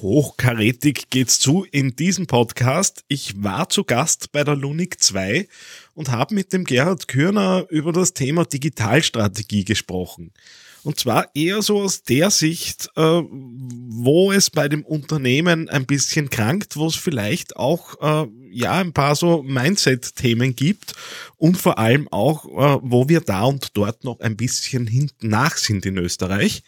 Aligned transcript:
Hochkarätig 0.00 1.10
geht's 1.10 1.40
zu 1.40 1.66
in 1.72 1.96
diesem 1.96 2.28
Podcast. 2.28 3.04
Ich 3.08 3.42
war 3.42 3.68
zu 3.68 3.82
Gast 3.82 4.30
bei 4.30 4.44
der 4.44 4.54
Lunik 4.54 5.02
2 5.02 5.48
und 5.94 6.10
habe 6.10 6.36
mit 6.36 6.52
dem 6.52 6.64
Gerhard 6.64 7.08
Kürner 7.08 7.66
über 7.68 7.92
das 7.92 8.14
Thema 8.14 8.44
Digitalstrategie 8.44 9.64
gesprochen. 9.64 10.30
Und 10.84 11.00
zwar 11.00 11.34
eher 11.34 11.62
so 11.62 11.80
aus 11.80 12.04
der 12.04 12.30
Sicht, 12.30 12.88
äh, 12.94 13.00
wo 13.02 14.30
es 14.30 14.50
bei 14.50 14.68
dem 14.68 14.84
Unternehmen 14.84 15.68
ein 15.68 15.84
bisschen 15.84 16.30
krankt, 16.30 16.76
wo 16.76 16.86
es 16.86 16.94
vielleicht 16.94 17.56
auch 17.56 18.00
äh, 18.00 18.28
ja 18.52 18.74
ein 18.74 18.92
paar 18.92 19.16
so 19.16 19.42
Mindset-Themen 19.42 20.54
gibt 20.54 20.94
und 21.36 21.56
vor 21.56 21.78
allem 21.78 22.06
auch, 22.12 22.44
äh, 22.44 22.80
wo 22.82 23.08
wir 23.08 23.20
da 23.20 23.42
und 23.42 23.76
dort 23.76 24.04
noch 24.04 24.20
ein 24.20 24.36
bisschen 24.36 24.86
hinten 24.86 25.28
nach 25.28 25.56
sind 25.56 25.84
in 25.84 25.98
Österreich. 25.98 26.62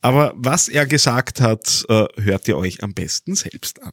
Aber 0.00 0.32
was 0.36 0.68
er 0.68 0.86
gesagt 0.86 1.40
hat, 1.40 1.84
äh, 1.88 2.06
hört 2.16 2.46
ihr 2.48 2.56
euch 2.56 2.82
am 2.82 2.94
besten 2.94 3.34
selbst 3.34 3.82
an. 3.82 3.92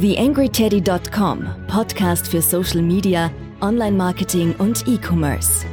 TheAngryTeddy.com, 0.00 1.66
Podcast 1.66 2.28
für 2.28 2.40
Social 2.40 2.80
Media, 2.80 3.30
Online-Marketing 3.60 4.54
und 4.56 4.86
E-Commerce. 4.88 5.66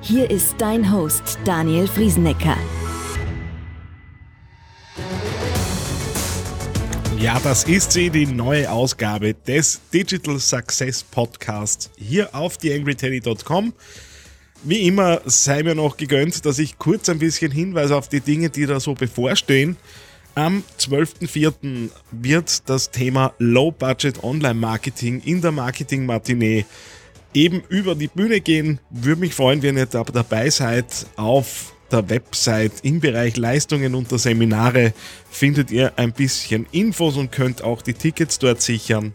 Hier 0.00 0.30
ist 0.30 0.54
dein 0.58 0.92
Host 0.92 1.38
Daniel 1.44 1.88
Friesenecker. 1.88 2.56
Ja, 7.24 7.40
das 7.42 7.64
ist 7.64 7.92
sie, 7.92 8.10
die 8.10 8.26
neue 8.26 8.70
Ausgabe 8.70 9.32
des 9.32 9.80
Digital 9.94 10.38
Success 10.38 11.02
Podcasts 11.02 11.90
hier 11.96 12.34
auf 12.34 12.58
theangryteddy.com. 12.58 13.72
Wie 14.62 14.86
immer 14.86 15.22
sei 15.24 15.62
mir 15.62 15.74
noch 15.74 15.96
gegönnt, 15.96 16.44
dass 16.44 16.58
ich 16.58 16.76
kurz 16.76 17.08
ein 17.08 17.18
bisschen 17.18 17.50
hinweise 17.50 17.96
auf 17.96 18.10
die 18.10 18.20
Dinge, 18.20 18.50
die 18.50 18.66
da 18.66 18.78
so 18.78 18.92
bevorstehen. 18.92 19.78
Am 20.34 20.64
12.04. 20.78 21.88
wird 22.10 22.68
das 22.68 22.90
Thema 22.90 23.32
Low 23.38 23.70
Budget 23.70 24.22
Online 24.22 24.52
Marketing 24.52 25.22
in 25.24 25.40
der 25.40 25.52
Marketing 25.52 26.04
Matinee 26.04 26.66
eben 27.32 27.62
über 27.70 27.94
die 27.94 28.08
Bühne 28.08 28.42
gehen. 28.42 28.80
Würde 28.90 29.22
mich 29.22 29.34
freuen, 29.34 29.62
wenn 29.62 29.78
ihr 29.78 29.86
da 29.86 30.04
dabei 30.04 30.50
seid 30.50 31.06
auf 31.16 31.73
der 31.94 32.10
Website 32.10 32.72
im 32.82 33.00
Bereich 33.00 33.36
Leistungen 33.36 33.94
unter 33.94 34.18
Seminare 34.18 34.92
findet 35.30 35.70
ihr 35.70 35.92
ein 35.96 36.12
bisschen 36.12 36.66
Infos 36.72 37.16
und 37.16 37.30
könnt 37.30 37.62
auch 37.62 37.82
die 37.82 37.94
Tickets 37.94 38.38
dort 38.38 38.60
sichern. 38.60 39.12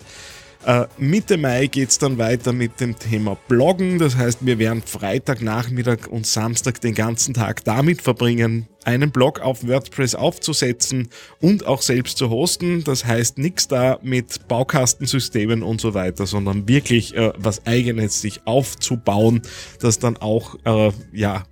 Äh, 0.66 0.88
Mitte 0.98 1.38
Mai 1.38 1.68
geht 1.68 1.90
es 1.90 2.00
dann 2.00 2.18
weiter 2.18 2.52
mit 2.52 2.82
dem 2.82 2.98
Thema 3.00 3.38
Bloggen. 3.48 3.98
Das 3.98 4.18
heißt, 4.18 4.46
wir 4.46 4.60
werden 4.60 4.82
Freitagnachmittag 4.86 6.08
und 6.08 6.28
Samstag 6.28 6.82
den 6.82 6.94
ganzen 6.94 7.34
Tag 7.34 7.64
damit 7.64 8.02
verbringen, 8.02 8.68
einen 8.84 9.12
Blog 9.12 9.40
auf 9.40 9.66
WordPress 9.66 10.16
aufzusetzen 10.16 11.10
und 11.40 11.66
auch 11.66 11.82
selbst 11.82 12.18
zu 12.18 12.30
hosten. 12.30 12.84
Das 12.84 13.06
heißt, 13.06 13.38
nichts 13.38 13.70
da 13.70 14.00
mit 14.02 14.48
Baukastensystemen 14.50 15.64
und 15.64 15.80
so 15.80 15.94
weiter, 15.94 16.26
sondern 16.26 16.68
wirklich 16.68 17.16
äh, 17.16 17.32
was 17.38 17.66
eigenes 17.66 18.20
sich 18.20 18.42
aufzubauen, 18.46 19.42
das 19.80 20.00
dann 20.00 20.18
auch 20.18 20.56
äh, 20.66 20.92
ja, 21.14 21.46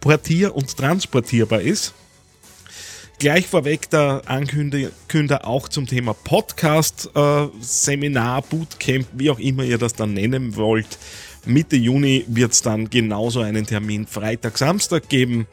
portier- 0.00 0.54
und 0.54 0.76
transportierbar 0.76 1.60
ist. 1.60 1.94
Gleich 3.18 3.46
vorweg 3.46 3.88
der 3.90 4.22
Ankünder 4.26 5.46
auch 5.46 5.68
zum 5.68 5.86
Thema 5.86 6.12
Podcast, 6.12 7.08
äh, 7.14 7.46
Seminar, 7.60 8.42
Bootcamp, 8.42 9.06
wie 9.12 9.30
auch 9.30 9.38
immer 9.38 9.62
ihr 9.62 9.78
das 9.78 9.94
dann 9.94 10.14
nennen 10.14 10.56
wollt. 10.56 10.98
Mitte 11.44 11.76
Juni 11.76 12.24
wird 12.26 12.52
es 12.52 12.62
dann 12.62 12.90
genauso 12.90 13.40
einen 13.40 13.66
Termin 13.66 14.06
Freitag, 14.06 14.58
Samstag 14.58 15.08
geben. 15.08 15.46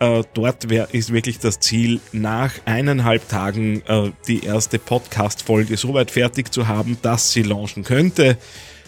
Äh, 0.00 0.24
dort 0.34 0.68
wär, 0.68 0.92
ist 0.92 1.12
wirklich 1.12 1.38
das 1.38 1.60
Ziel, 1.60 2.00
nach 2.12 2.52
eineinhalb 2.64 3.28
Tagen 3.28 3.82
äh, 3.86 4.10
die 4.26 4.44
erste 4.44 4.78
Podcast-Folge 4.78 5.76
soweit 5.76 6.10
fertig 6.10 6.52
zu 6.52 6.66
haben, 6.66 6.98
dass 7.02 7.32
sie 7.32 7.42
launchen 7.42 7.84
könnte. 7.84 8.38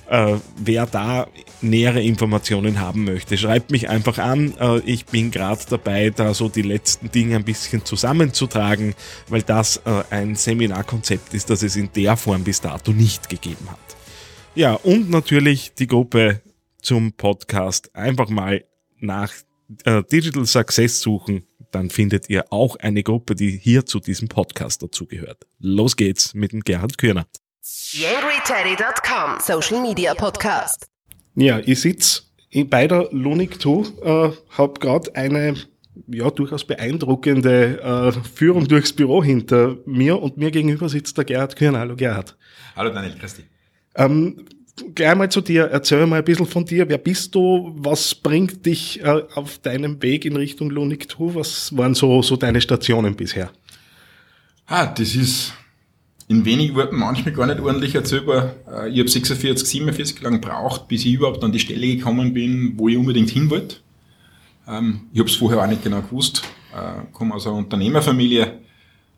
Äh, 0.08 0.36
wer 0.56 0.86
da 0.86 1.26
nähere 1.62 2.00
Informationen 2.00 2.78
haben 2.80 3.04
möchte, 3.04 3.36
schreibt 3.36 3.72
mich 3.72 3.88
einfach 3.88 4.18
an. 4.18 4.54
Äh, 4.60 4.78
ich 4.80 5.06
bin 5.06 5.30
gerade 5.32 5.62
dabei, 5.68 6.10
da 6.10 6.32
so 6.32 6.48
die 6.48 6.62
letzten 6.62 7.10
Dinge 7.10 7.36
ein 7.36 7.44
bisschen 7.44 7.84
zusammenzutragen, 7.84 8.94
weil 9.28 9.42
das 9.42 9.78
äh, 9.78 10.04
ein 10.10 10.36
Seminarkonzept 10.36 11.34
ist, 11.34 11.50
das 11.50 11.62
es 11.62 11.74
in 11.74 11.90
der 11.94 12.16
Form 12.16 12.44
bis 12.44 12.60
dato 12.60 12.92
nicht 12.92 13.28
gegeben 13.28 13.68
hat. 13.68 13.78
Ja, 14.54 14.74
und 14.74 15.10
natürlich 15.10 15.74
die 15.74 15.88
Gruppe 15.88 16.40
zum 16.80 17.12
Podcast. 17.12 17.94
Einfach 17.94 18.28
mal 18.28 18.64
nach 19.00 19.32
äh, 19.84 20.02
Digital 20.04 20.46
Success 20.46 21.00
suchen, 21.00 21.42
dann 21.72 21.90
findet 21.90 22.30
ihr 22.30 22.52
auch 22.52 22.76
eine 22.76 23.02
Gruppe, 23.02 23.34
die 23.34 23.50
hier 23.50 23.84
zu 23.86 23.98
diesem 23.98 24.28
Podcast 24.28 24.82
dazugehört. 24.82 25.46
Los 25.58 25.96
geht's 25.96 26.32
mit 26.32 26.52
dem 26.52 26.60
Gerhard 26.60 26.96
Körner. 26.96 27.26
YangryTeddy.com 27.66 29.40
Social 29.40 29.82
Media 29.82 30.14
Podcast. 30.14 30.86
Ja, 31.34 31.58
ich 31.58 31.80
sitze 31.80 32.22
bei 32.66 32.86
der 32.86 33.08
Lunik 33.10 33.60
2, 33.60 33.70
äh, 34.04 34.32
habe 34.50 34.78
gerade 34.78 35.12
eine 35.16 35.56
ja, 36.06 36.30
durchaus 36.30 36.64
beeindruckende 36.64 37.80
äh, 37.82 38.12
Führung 38.36 38.68
durchs 38.68 38.92
Büro 38.92 39.24
hinter 39.24 39.78
mir 39.84 40.22
und 40.22 40.36
mir 40.36 40.52
gegenüber 40.52 40.88
sitzt 40.88 41.18
der 41.18 41.24
Gerhard 41.24 41.56
Kühn. 41.56 41.76
Hallo 41.76 41.96
Gerhard. 41.96 42.36
Hallo 42.76 42.90
Daniel, 42.90 43.16
Christi. 43.18 43.42
Ähm, 43.96 44.46
gleich 44.94 45.16
mal 45.16 45.28
zu 45.28 45.40
dir, 45.40 45.64
erzähl 45.64 46.06
mal 46.06 46.20
ein 46.20 46.24
bisschen 46.24 46.46
von 46.46 46.64
dir. 46.64 46.88
Wer 46.88 46.98
bist 46.98 47.34
du? 47.34 47.72
Was 47.78 48.14
bringt 48.14 48.64
dich 48.64 49.02
äh, 49.02 49.22
auf 49.34 49.58
deinem 49.58 50.00
Weg 50.04 50.24
in 50.24 50.36
Richtung 50.36 50.70
Lunik 50.70 51.10
2? 51.10 51.34
Was 51.34 51.76
waren 51.76 51.94
so, 51.94 52.22
so 52.22 52.36
deine 52.36 52.60
Stationen 52.60 53.16
bisher? 53.16 53.50
Ah, 54.66 54.86
das 54.86 55.16
ist 55.16 55.52
in 56.28 56.44
wenigen 56.44 56.74
Worten 56.74 56.96
manchmal 56.96 57.34
gar 57.34 57.46
nicht 57.46 57.60
ordentlich 57.60 57.94
erzählbar. 57.94 58.54
Äh, 58.70 58.90
ich 58.90 58.98
habe 58.98 59.08
46, 59.08 59.68
47 59.68 60.20
lang 60.22 60.40
gebraucht, 60.40 60.88
bis 60.88 61.04
ich 61.04 61.14
überhaupt 61.14 61.42
an 61.44 61.52
die 61.52 61.60
Stelle 61.60 61.86
gekommen 61.86 62.34
bin, 62.34 62.74
wo 62.76 62.88
ich 62.88 62.96
unbedingt 62.96 63.30
hin 63.30 63.48
wollte. 63.50 63.76
Ähm, 64.66 65.02
ich 65.12 65.20
habe 65.20 65.28
es 65.28 65.36
vorher 65.36 65.62
auch 65.62 65.68
nicht 65.68 65.84
genau 65.84 66.02
gewusst. 66.02 66.42
Äh, 66.74 67.06
komme 67.12 67.34
aus 67.34 67.46
einer 67.46 67.56
Unternehmerfamilie, 67.56 68.58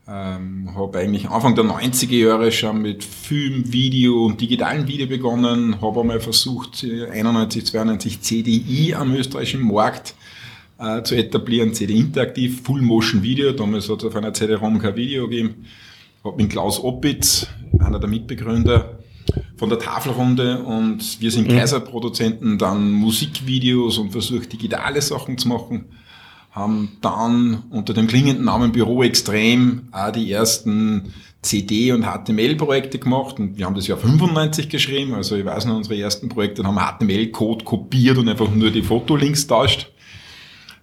ähm, 0.07 0.71
habe 0.75 0.99
eigentlich 0.99 1.29
Anfang 1.29 1.55
der 1.55 1.65
90er 1.65 2.15
Jahre 2.15 2.53
schon 2.53 2.83
mit 2.83 3.03
Film, 3.03 3.73
Video 3.73 4.27
und 4.27 4.41
digitalen 4.41 4.87
Video 4.87 5.07
begonnen, 5.07 5.81
habe 5.81 6.01
einmal 6.01 6.21
versucht, 6.21 6.85
91, 6.85 7.65
92 7.65 8.21
CDI 8.21 8.95
am 8.95 9.15
österreichischen 9.15 9.63
Markt 9.63 10.15
äh, 10.79 11.03
zu 11.03 11.17
etablieren, 11.17 11.75
CD 11.75 11.95
Interaktiv, 11.95 12.63
Full 12.63 12.83
Motion 12.83 13.23
Video, 13.23 13.53
damals 13.53 13.89
hat 13.89 13.99
es 13.99 14.05
auf 14.05 14.15
einer 14.15 14.33
CD-ROM 14.33 14.79
kein 14.79 14.95
Video 14.95 15.27
gegeben 15.27 15.65
habe 16.29 16.43
mit 16.43 16.51
Klaus 16.51 16.83
Oppitz, 16.83 17.47
einer 17.79 17.99
der 17.99 18.09
Mitbegründer 18.09 18.99
von 19.57 19.69
der 19.69 19.79
Tafelrunde 19.79 20.63
und 20.63 21.21
wir 21.21 21.31
sind 21.31 21.49
mhm. 21.49 21.57
Kaiserproduzenten, 21.57 22.59
dann 22.59 22.93
Musikvideos 22.93 23.99
und 23.99 24.13
versucht 24.13 24.53
digitale 24.53 25.03
Sachen 25.03 25.37
zu 25.37 25.49
machen. 25.49 25.87
Haben 26.53 26.97
dann 27.03 27.65
unter 27.71 27.93
dem 27.93 28.07
klingenden 28.07 28.45
Namen 28.45 28.73
Büro 28.73 29.03
Extrem 29.03 29.89
auch 29.93 30.13
die 30.13 30.33
ersten 30.33 31.13
CD- 31.43 31.93
und 31.93 32.05
HTML-Projekte 32.05 32.99
gemacht 32.99 33.39
und 33.39 33.59
wir 33.59 33.67
haben 33.67 33.75
das 33.75 33.87
Jahr 33.87 33.99
95 33.99 34.69
geschrieben, 34.69 35.15
also 35.15 35.37
ich 35.37 35.45
weiß 35.45 35.67
noch, 35.67 35.77
unsere 35.77 35.97
ersten 35.97 36.29
Projekte 36.29 36.65
haben 36.65 36.79
HTML-Code 36.79 37.65
kopiert 37.65 38.19
und 38.19 38.29
einfach 38.29 38.51
nur 38.51 38.71
die 38.71 38.83
Fotolinks 38.83 39.47
tauscht. 39.47 39.91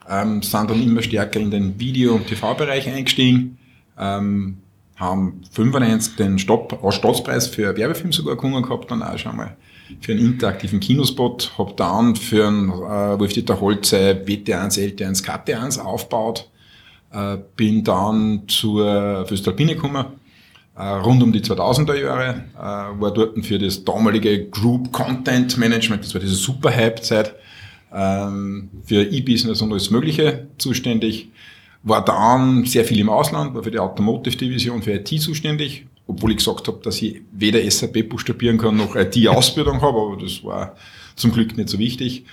Ähm, 0.07 0.41
sind 0.43 0.69
dann 0.69 0.81
immer 0.81 1.01
stärker 1.01 1.39
in 1.39 1.51
den 1.51 1.79
Video- 1.79 2.13
und 2.13 2.27
TV-Bereich 2.27 2.87
eingestiegen. 2.87 3.57
Ähm, 3.97 4.57
haben 4.95 5.41
95 5.51 6.15
den 6.15 6.39
Stopp, 6.39 6.79
Staatspreis 6.91 7.47
für 7.47 7.75
Werbefilm 7.75 8.11
sogar 8.11 8.35
gewonnen 8.35 8.63
gehabt, 8.63 8.91
dann 8.91 9.03
auch 9.03 9.17
schon 9.17 9.35
mal 9.35 9.57
für 10.01 10.13
einen 10.13 10.25
interaktiven 10.25 10.79
Kinospot, 10.79 11.51
hab 11.57 11.77
dann 11.77 12.15
für 12.15 12.47
einen 12.47 12.69
äh, 12.69 13.19
Wolf-Dieter 13.19 13.59
Holze 13.59 14.23
WT1, 14.25 14.79
LT1, 14.79 15.23
KT1 15.23 15.79
aufgebaut, 15.79 16.49
äh, 17.11 17.37
bin 17.55 17.83
dann 17.83 18.43
zur 18.47 19.25
Föstalpine 19.27 19.75
gekommen, 19.75 20.05
äh, 20.75 20.83
rund 20.83 21.21
um 21.21 21.31
die 21.31 21.41
2000er 21.41 21.95
Jahre, 21.95 22.45
äh, 22.55 23.01
war 23.01 23.13
dort 23.13 23.45
für 23.45 23.59
das 23.59 23.83
damalige 23.83 24.45
Group 24.49 24.91
Content 24.91 25.57
Management, 25.57 26.03
das 26.03 26.13
war 26.13 26.21
diese 26.21 26.35
super 26.35 26.73
Hype-Zeit, 26.75 27.35
ähm, 27.93 28.69
für 28.85 29.03
E-Business 29.03 29.61
und 29.61 29.71
alles 29.71 29.89
Mögliche 29.89 30.47
zuständig, 30.57 31.29
war 31.85 32.03
dann 32.03 32.65
sehr 32.65 32.83
viel 32.83 32.99
im 32.99 33.09
Ausland, 33.09 33.53
war 33.53 33.63
für 33.63 33.71
die 33.71 33.79
Automotive-Division, 33.79 34.81
für 34.81 34.93
IT 34.93 35.07
zuständig, 35.21 35.85
obwohl 36.07 36.31
ich 36.31 36.37
gesagt 36.37 36.67
habe, 36.67 36.79
dass 36.83 37.01
ich 37.01 37.21
weder 37.31 37.59
SAP 37.69 38.09
buchstabieren 38.09 38.57
kann 38.57 38.75
noch 38.75 38.95
IT-Ausbildung 38.95 39.81
habe, 39.81 39.97
aber 39.99 40.17
das 40.21 40.43
war 40.43 40.75
zum 41.15 41.31
Glück 41.31 41.55
nicht 41.55 41.69
so 41.69 41.77
wichtig. 41.77 42.25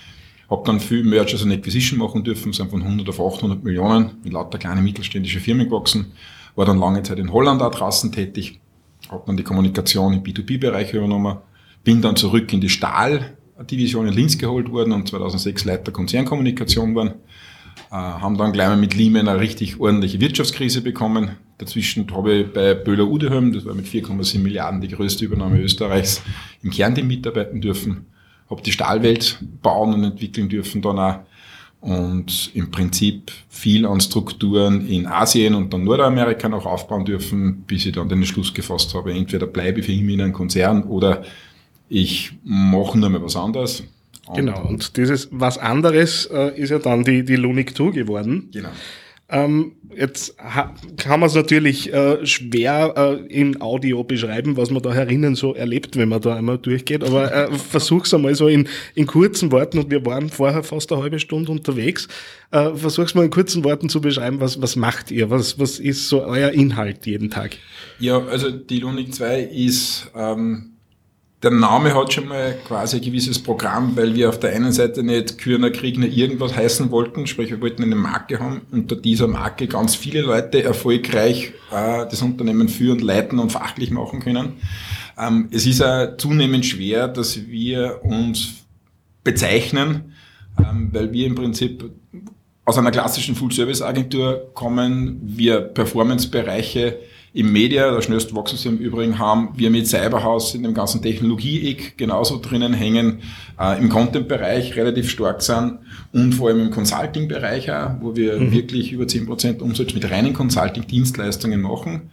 Habe 0.49 0.63
dann 0.67 0.81
viel 0.81 1.05
Mergers 1.05 1.43
und 1.43 1.53
Acquisition 1.53 1.99
machen 1.99 2.25
dürfen, 2.25 2.53
sind 2.53 2.71
von 2.71 2.83
100 2.83 3.09
auf 3.11 3.21
800 3.21 3.63
Millionen 3.63 4.13
mit 4.25 4.33
lauter 4.33 4.59
kleine 4.59 4.81
mittelständische 4.81 5.41
Firmen 5.41 5.69
gewachsen. 5.69 6.13
War 6.55 6.65
dann 6.65 6.79
lange 6.79 7.03
Zeit 7.03 7.19
in 7.19 7.31
Holland 7.31 7.61
auch 7.61 7.71
draußen 7.71 8.11
tätig, 8.11 8.59
habe 9.11 9.23
dann 9.27 9.37
die 9.37 9.43
Kommunikation 9.43 10.15
im 10.15 10.23
B2B-Bereich 10.23 10.95
übernommen, 10.95 11.39
bin 11.85 12.01
dann 12.01 12.17
zurück 12.17 12.51
in 12.55 12.63
die 12.63 12.71
Stahl-Division 12.71 14.09
in 14.09 14.15
Linz 14.15 14.39
geholt 14.39 14.71
worden 14.71 14.93
und 14.93 15.09
2006 15.09 15.67
Leiter 15.67 15.93
Konzernkommunikation 15.93 16.95
worden 16.95 17.15
Äh, 17.15 17.52
haben 17.91 18.39
dann 18.39 18.53
gleich 18.53 18.69
mal 18.69 18.77
mit 18.77 18.95
Lehman 18.95 19.29
eine 19.29 19.41
richtig 19.41 19.79
ordentliche 19.79 20.21
Wirtschaftskrise 20.21 20.81
bekommen. 20.81 21.33
Dazwischen 21.59 22.11
habe 22.15 22.35
ich 22.35 22.53
bei 22.53 22.75
Böhler 22.75 23.07
Udeholm, 23.07 23.53
das 23.53 23.67
war 23.67 23.75
mit 23.75 23.87
4,7 23.87 24.39
Milliarden 24.39 24.81
die 24.81 24.89
größte 24.89 25.25
Übernahme 25.25 25.61
Österreichs, 25.61 26.23
im 26.63 26.71
Kernteam 26.71 27.07
mitarbeiten 27.07 27.61
dürfen. 27.61 28.07
Habe 28.49 28.63
die 28.63 28.73
Stahlwelt 28.73 29.39
bauen 29.63 29.95
und 29.95 30.05
entwickeln 30.05 30.49
dürfen 30.49 30.83
dann 30.83 30.99
auch. 30.99 31.19
Und 31.81 32.51
im 32.55 32.71
Prinzip 32.71 33.33
viel 33.49 33.87
an 33.87 34.01
Strukturen 34.01 34.87
in 34.87 35.07
Asien 35.07 35.55
und 35.55 35.73
dann 35.73 35.83
Nordamerika 35.83 36.49
noch 36.49 36.65
aufbauen 36.65 37.05
dürfen, 37.05 37.65
bis 37.67 37.87
ich 37.87 37.93
dann 37.93 38.09
den 38.09 38.25
Schluss 38.25 38.55
gefasst 38.55 38.95
habe, 38.95 39.13
entweder 39.13 39.47
bleibe 39.47 39.81
ich 39.81 39.87
für 39.87 39.93
immer 39.93 40.13
in 40.13 40.21
einem 40.21 40.33
Konzern 40.33 40.85
oder 40.85 41.25
ich 41.89 42.33
mache 42.45 42.99
nur 42.99 43.11
mal 43.11 43.23
was 43.23 43.37
anderes. 43.37 43.83
Genau, 44.35 44.67
und 44.67 44.97
dieses 44.97 45.29
was 45.33 45.59
anderes 45.59 46.27
äh, 46.27 46.59
ist 46.59 46.71
ja 46.71 46.79
dann 46.79 47.05
die, 47.05 47.25
die 47.25 47.37
Lunik 47.37 47.77
2 47.77 47.91
geworden. 47.91 48.51
Genau. 48.53 48.71
Ähm, 49.33 49.77
jetzt 49.97 50.37
kann 50.99 51.21
man 51.21 51.27
es 51.27 51.35
natürlich 51.35 51.91
äh, 51.91 52.25
schwer 52.27 52.93
äh, 52.95 53.33
in 53.33 53.63
Audio 53.63 54.05
beschreiben, 54.05 54.59
was 54.59 54.71
man 54.71 54.83
da 54.83 54.93
herinnen 54.93 55.37
so 55.37 55.55
erlebt, 55.55 55.97
wenn 55.97 56.11
man 56.11 56.21
da 56.21 56.37
einmal 56.37 56.59
durchgeht, 56.59 57.03
aber 57.03 57.33
äh, 57.33 57.53
versuch's 57.71 58.13
einmal 58.13 58.35
so 58.35 58.47
in, 58.47 58.69
in 58.95 59.07
kurzen 59.07 59.51
Worten, 59.51 59.79
und 59.79 59.91
wir 59.91 60.05
waren 60.05 60.29
vorher 60.29 60.63
fast 60.63 60.93
eine 60.93 61.03
halbe 61.03 61.19
Stunde 61.19 61.51
unterwegs, 61.51 62.09
äh, 62.51 62.75
versuch's 62.75 63.15
mal 63.15 63.25
in 63.25 63.31
kurzen 63.31 63.65
Worten 63.65 63.89
zu 63.89 64.03
beschreiben, 64.03 64.39
was, 64.39 64.61
was 64.61 64.77
macht 64.77 65.11
ihr, 65.11 65.31
was, 65.31 65.59
was 65.59 65.79
ist 65.79 66.11
so 66.11 66.23
euer 66.23 66.51
Inhalt 66.51 67.07
jeden 67.07 67.31
Tag? 67.31 67.57
Ja, 68.01 68.23
also 68.23 68.51
die 68.51 68.81
Lunik 68.81 69.15
2 69.15 69.45
ist... 69.45 70.11
Ähm 70.15 70.72
der 71.43 71.51
Name 71.51 71.95
hat 71.95 72.13
schon 72.13 72.29
mal 72.29 72.57
quasi 72.67 72.97
ein 72.97 73.03
gewisses 73.03 73.43
Programm, 73.43 73.97
weil 73.97 74.15
wir 74.15 74.29
auf 74.29 74.39
der 74.39 74.55
einen 74.55 74.71
Seite 74.71 75.03
nicht 75.03 75.39
Kürner 75.39 75.71
Kriegner 75.71 76.07
irgendwas 76.07 76.55
heißen 76.55 76.91
wollten, 76.93 77.27
sprich 77.27 77.51
wir 77.51 77.61
wollten 77.61 77.83
eine 77.83 77.97
Marke 77.97 78.39
haben, 78.39 78.63
unter 78.71 78.95
dieser 78.95 79.27
Marke 79.27 79.67
ganz 79.67 79.97
viele 79.97 80.21
Leute 80.21 80.63
erfolgreich 80.63 81.53
äh, 81.73 82.07
das 82.09 82.23
Unternehmen 82.23 82.69
führen, 82.69 83.01
leiten 83.01 83.41
und 83.41 83.51
fachlich 83.51 83.91
machen 83.91 84.21
können. 84.21 84.55
Ähm, 85.19 85.49
es 85.51 85.67
ist 85.67 85.83
auch 85.83 86.17
zunehmend 86.17 86.65
schwer, 86.65 87.09
dass 87.09 87.47
wir 87.49 88.01
uns 88.05 88.55
bezeichnen, 89.25 90.15
ähm, 90.59 90.91
weil 90.93 91.13
wir 91.13 91.27
im 91.27 91.35
Prinzip 91.35 91.91
aus 92.65 92.79
einer 92.79 92.93
klassischen 92.93 93.35
Full-Service-Agentur 93.35 94.53
kommen, 94.55 95.21
wir 95.25 95.61
Performance-Bereiche 95.61 96.99
im 97.35 97.51
Media, 97.51 97.91
der 97.91 98.03
schnellste 98.03 98.35
wachsen 98.37 98.59
sie 98.59 98.69
im 98.69 98.77
Übrigen 98.77 99.19
haben, 99.19 99.51
wir 99.57 99.71
mit 99.71 99.87
Cyberhouse 99.87 100.55
in 100.55 100.65
dem 100.65 100.75
ganzen 100.75 101.01
Technologie-Eck 101.01 101.97
genauso 101.97 102.39
drinnen 102.39 102.75
hängen, 102.75 103.21
äh, 103.59 103.79
im 103.79 103.89
Content-Bereich 103.89 104.77
relativ 104.77 105.09
stark 105.09 105.41
sind 105.41 105.79
und 106.13 106.35
vor 106.35 106.49
allem 106.49 106.61
im 106.61 106.71
Consulting-Bereich 106.71 107.73
auch, 107.73 107.93
wo 108.01 108.15
wir 108.17 108.39
mhm. 108.39 108.53
wirklich 108.53 108.93
über 108.93 109.05
10% 109.05 109.61
Umsatz 109.61 109.95
mit 109.95 110.11
reinen 110.11 110.35
Consulting-Dienstleistungen 110.35 111.63
machen. 111.63 112.11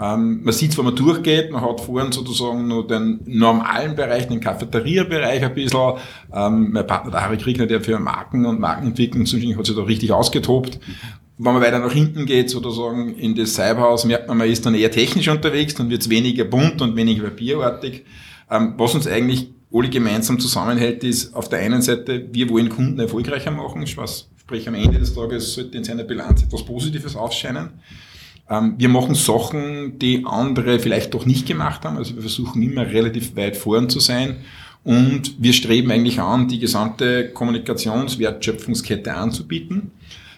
Ähm, 0.00 0.42
man 0.42 0.52
sieht, 0.52 0.76
wenn 0.76 0.84
man 0.84 0.96
durchgeht, 0.96 1.52
man 1.52 1.62
hat 1.62 1.80
vorhin 1.80 2.10
sozusagen 2.10 2.66
nur 2.66 2.86
den 2.86 3.20
normalen 3.24 3.94
Bereich, 3.94 4.26
den 4.26 4.40
Cafeteria-Bereich 4.40 5.44
ein 5.44 5.54
bisschen. 5.54 5.92
Ähm, 6.34 6.72
mein 6.72 6.86
Partner, 6.86 7.12
der 7.12 7.22
Harry 7.22 7.38
Kriegner, 7.38 7.66
der 7.66 7.80
für 7.80 7.98
Marken 8.00 8.44
und 8.46 8.58
Markenentwicklung 8.58 9.26
zuständig 9.26 9.56
hat 9.56 9.66
sich 9.66 9.76
da 9.76 9.82
richtig 9.82 10.10
ausgetobt 10.10 10.80
wenn 11.38 11.52
man 11.52 11.62
weiter 11.62 11.78
nach 11.78 11.92
hinten 11.92 12.24
geht, 12.24 12.48
sozusagen 12.48 13.14
in 13.16 13.34
das 13.34 13.54
Cyberhaus, 13.54 14.04
merkt 14.04 14.28
man, 14.28 14.38
man 14.38 14.48
ist 14.48 14.64
dann 14.64 14.74
eher 14.74 14.90
technisch 14.90 15.28
unterwegs, 15.28 15.74
dann 15.74 15.90
wird 15.90 16.02
es 16.02 16.08
weniger 16.08 16.44
bunt 16.44 16.80
und 16.80 16.96
weniger 16.96 17.24
papierartig. 17.24 18.04
Ähm, 18.50 18.74
was 18.78 18.94
uns 18.94 19.06
eigentlich 19.06 19.48
alle 19.72 19.90
gemeinsam 19.90 20.40
zusammenhält, 20.40 21.04
ist 21.04 21.34
auf 21.34 21.48
der 21.48 21.58
einen 21.58 21.82
Seite, 21.82 22.26
wir 22.32 22.48
wollen 22.48 22.70
Kunden 22.70 22.98
erfolgreicher 22.98 23.50
machen, 23.50 23.84
was, 23.96 24.28
sprich 24.36 24.66
am 24.66 24.74
Ende 24.74 24.98
des 24.98 25.14
Tages 25.14 25.52
sollte 25.52 25.76
in 25.76 25.84
seiner 25.84 26.04
Bilanz 26.04 26.42
etwas 26.42 26.64
Positives 26.64 27.16
aufscheinen. 27.16 27.70
Ähm, 28.48 28.76
wir 28.78 28.88
machen 28.88 29.14
Sachen, 29.14 29.98
die 29.98 30.24
andere 30.24 30.78
vielleicht 30.78 31.12
doch 31.12 31.26
nicht 31.26 31.46
gemacht 31.46 31.84
haben, 31.84 31.98
also 31.98 32.14
wir 32.14 32.22
versuchen 32.22 32.62
immer 32.62 32.86
relativ 32.86 33.36
weit 33.36 33.58
vorn 33.58 33.90
zu 33.90 34.00
sein 34.00 34.36
und 34.84 35.34
wir 35.38 35.52
streben 35.52 35.90
eigentlich 35.90 36.20
an, 36.20 36.48
die 36.48 36.60
gesamte 36.60 37.28
Kommunikationswertschöpfungskette 37.30 39.12
anzubieten. 39.12 39.90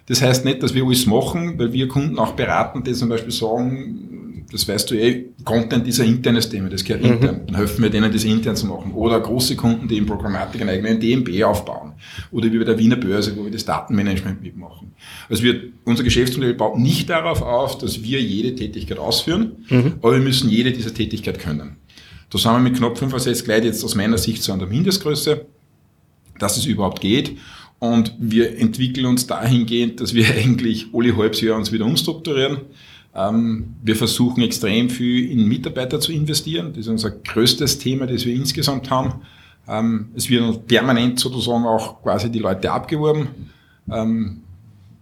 Das 0.08 0.22
heißt 0.22 0.44
nicht, 0.44 0.62
dass 0.62 0.74
wir 0.74 0.84
alles 0.84 1.06
machen, 1.06 1.58
weil 1.58 1.72
wir 1.72 1.86
Kunden 1.86 2.18
auch 2.18 2.32
beraten, 2.32 2.82
die 2.82 2.94
zum 2.94 3.10
Beispiel 3.10 3.32
sagen, 3.32 4.44
das 4.50 4.66
weißt 4.66 4.90
du 4.90 4.94
eh, 4.94 5.26
Content 5.44 5.86
ist 5.86 6.00
ein 6.00 6.08
internes 6.08 6.48
Thema, 6.48 6.70
das 6.70 6.82
gehört 6.82 7.04
mhm. 7.04 7.12
intern. 7.12 7.40
Dann 7.46 7.56
helfen 7.56 7.82
wir 7.82 7.90
denen, 7.90 8.10
das 8.10 8.24
intern 8.24 8.56
zu 8.56 8.66
machen. 8.66 8.92
Oder 8.92 9.20
große 9.20 9.56
Kunden, 9.56 9.86
die 9.86 9.98
in 9.98 10.06
Programmatik 10.06 10.62
einen 10.62 10.70
eigenen 10.70 10.98
DMB 10.98 11.44
aufbauen. 11.44 11.92
Oder 12.30 12.50
wie 12.50 12.58
bei 12.58 12.64
der 12.64 12.78
Wiener 12.78 12.96
Börse, 12.96 13.36
wo 13.36 13.44
wir 13.44 13.50
das 13.50 13.66
Datenmanagement 13.66 14.40
mitmachen. 14.40 14.92
Also 15.28 15.42
wir, 15.42 15.60
unser 15.84 16.02
Geschäftsmodell 16.02 16.54
baut 16.54 16.78
nicht 16.78 17.10
darauf 17.10 17.42
auf, 17.42 17.76
dass 17.76 18.02
wir 18.02 18.22
jede 18.22 18.54
Tätigkeit 18.54 18.98
ausführen, 18.98 19.56
mhm. 19.68 19.94
aber 20.00 20.14
wir 20.14 20.22
müssen 20.22 20.48
jede 20.48 20.72
dieser 20.72 20.94
Tätigkeit 20.94 21.38
können. 21.38 21.76
Da 22.30 22.38
sind 22.38 22.52
wir 22.52 22.58
mit 22.60 22.76
knapp 22.76 22.96
65 22.96 23.46
Leute 23.46 23.66
jetzt 23.66 23.84
aus 23.84 23.94
meiner 23.94 24.18
Sicht 24.18 24.42
so 24.42 24.52
an 24.52 24.58
der 24.58 24.68
Mindestgröße, 24.68 25.44
dass 26.38 26.56
es 26.56 26.64
überhaupt 26.64 27.00
geht. 27.02 27.36
Und 27.78 28.14
wir 28.18 28.58
entwickeln 28.58 29.06
uns 29.06 29.26
dahingehend, 29.26 30.00
dass 30.00 30.14
wir 30.14 30.28
eigentlich 30.36 30.88
alle 30.92 31.16
halbes 31.16 31.40
Jahr 31.40 31.56
uns 31.56 31.72
wieder 31.72 31.84
umstrukturieren. 31.84 32.58
Ähm, 33.14 33.74
wir 33.82 33.96
versuchen 33.96 34.42
extrem 34.42 34.90
viel 34.90 35.30
in 35.30 35.46
Mitarbeiter 35.46 36.00
zu 36.00 36.12
investieren. 36.12 36.68
Das 36.70 36.80
ist 36.80 36.88
unser 36.88 37.10
größtes 37.10 37.78
Thema, 37.78 38.06
das 38.06 38.24
wir 38.24 38.34
insgesamt 38.34 38.90
haben. 38.90 39.22
Ähm, 39.68 40.08
es 40.14 40.28
wird 40.28 40.66
permanent 40.66 41.20
sozusagen 41.20 41.66
auch 41.66 42.02
quasi 42.02 42.30
die 42.30 42.38
Leute 42.38 42.70
abgeworben. 42.70 43.28
Ähm, 43.90 44.42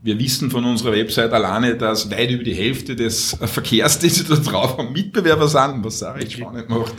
wir 0.02 0.18
wissen 0.18 0.50
von 0.50 0.64
unserer 0.64 0.92
Website 0.92 1.32
alleine, 1.32 1.76
dass 1.76 2.10
weit 2.10 2.30
über 2.30 2.44
die 2.44 2.54
Hälfte 2.54 2.94
des 2.94 3.36
Verkehrs, 3.40 3.98
den 4.00 4.10
sie 4.10 4.24
da 4.24 4.36
drauf 4.36 4.78
haben, 4.78 4.92
Mitbewerber 4.92 5.48
sind, 5.48 5.84
was 5.84 6.02
auch 6.02 6.14
recht 6.14 6.32
spannend 6.32 6.68
macht. 6.68 6.94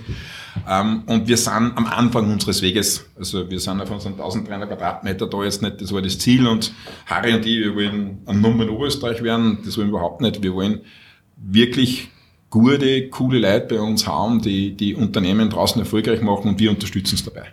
Ähm, 0.67 1.03
und 1.05 1.27
wir 1.27 1.37
sind 1.37 1.53
am 1.53 1.85
Anfang 1.85 2.31
unseres 2.31 2.61
Weges. 2.61 3.05
Also 3.17 3.49
wir 3.49 3.59
sind 3.59 3.79
auf 3.79 3.89
unseren 3.89 4.13
1300 4.13 4.67
Quadratmeter 4.69 5.27
da 5.27 5.43
jetzt 5.43 5.61
nicht, 5.61 5.81
das 5.81 5.93
war 5.93 6.01
das 6.01 6.19
Ziel. 6.19 6.45
Und 6.45 6.73
Harry 7.05 7.33
und 7.33 7.45
ich, 7.45 7.59
wir 7.59 7.75
wollen 7.75 8.19
ein 8.25 8.41
Nummer 8.41 8.63
in 8.63 8.69
Oberösterreich 8.69 9.23
werden, 9.23 9.59
das 9.63 9.77
wollen 9.77 9.87
wir 9.87 9.97
überhaupt 9.97 10.21
nicht. 10.21 10.43
Wir 10.43 10.53
wollen 10.53 10.81
wirklich 11.37 12.09
gute, 12.49 13.09
coole 13.09 13.39
Leute 13.39 13.75
bei 13.75 13.81
uns 13.81 14.07
haben, 14.07 14.41
die 14.41 14.75
die 14.75 14.93
Unternehmen 14.93 15.49
draußen 15.49 15.79
erfolgreich 15.79 16.21
machen 16.21 16.49
und 16.49 16.59
wir 16.59 16.69
unterstützen 16.69 17.15
es 17.15 17.23
dabei. 17.23 17.45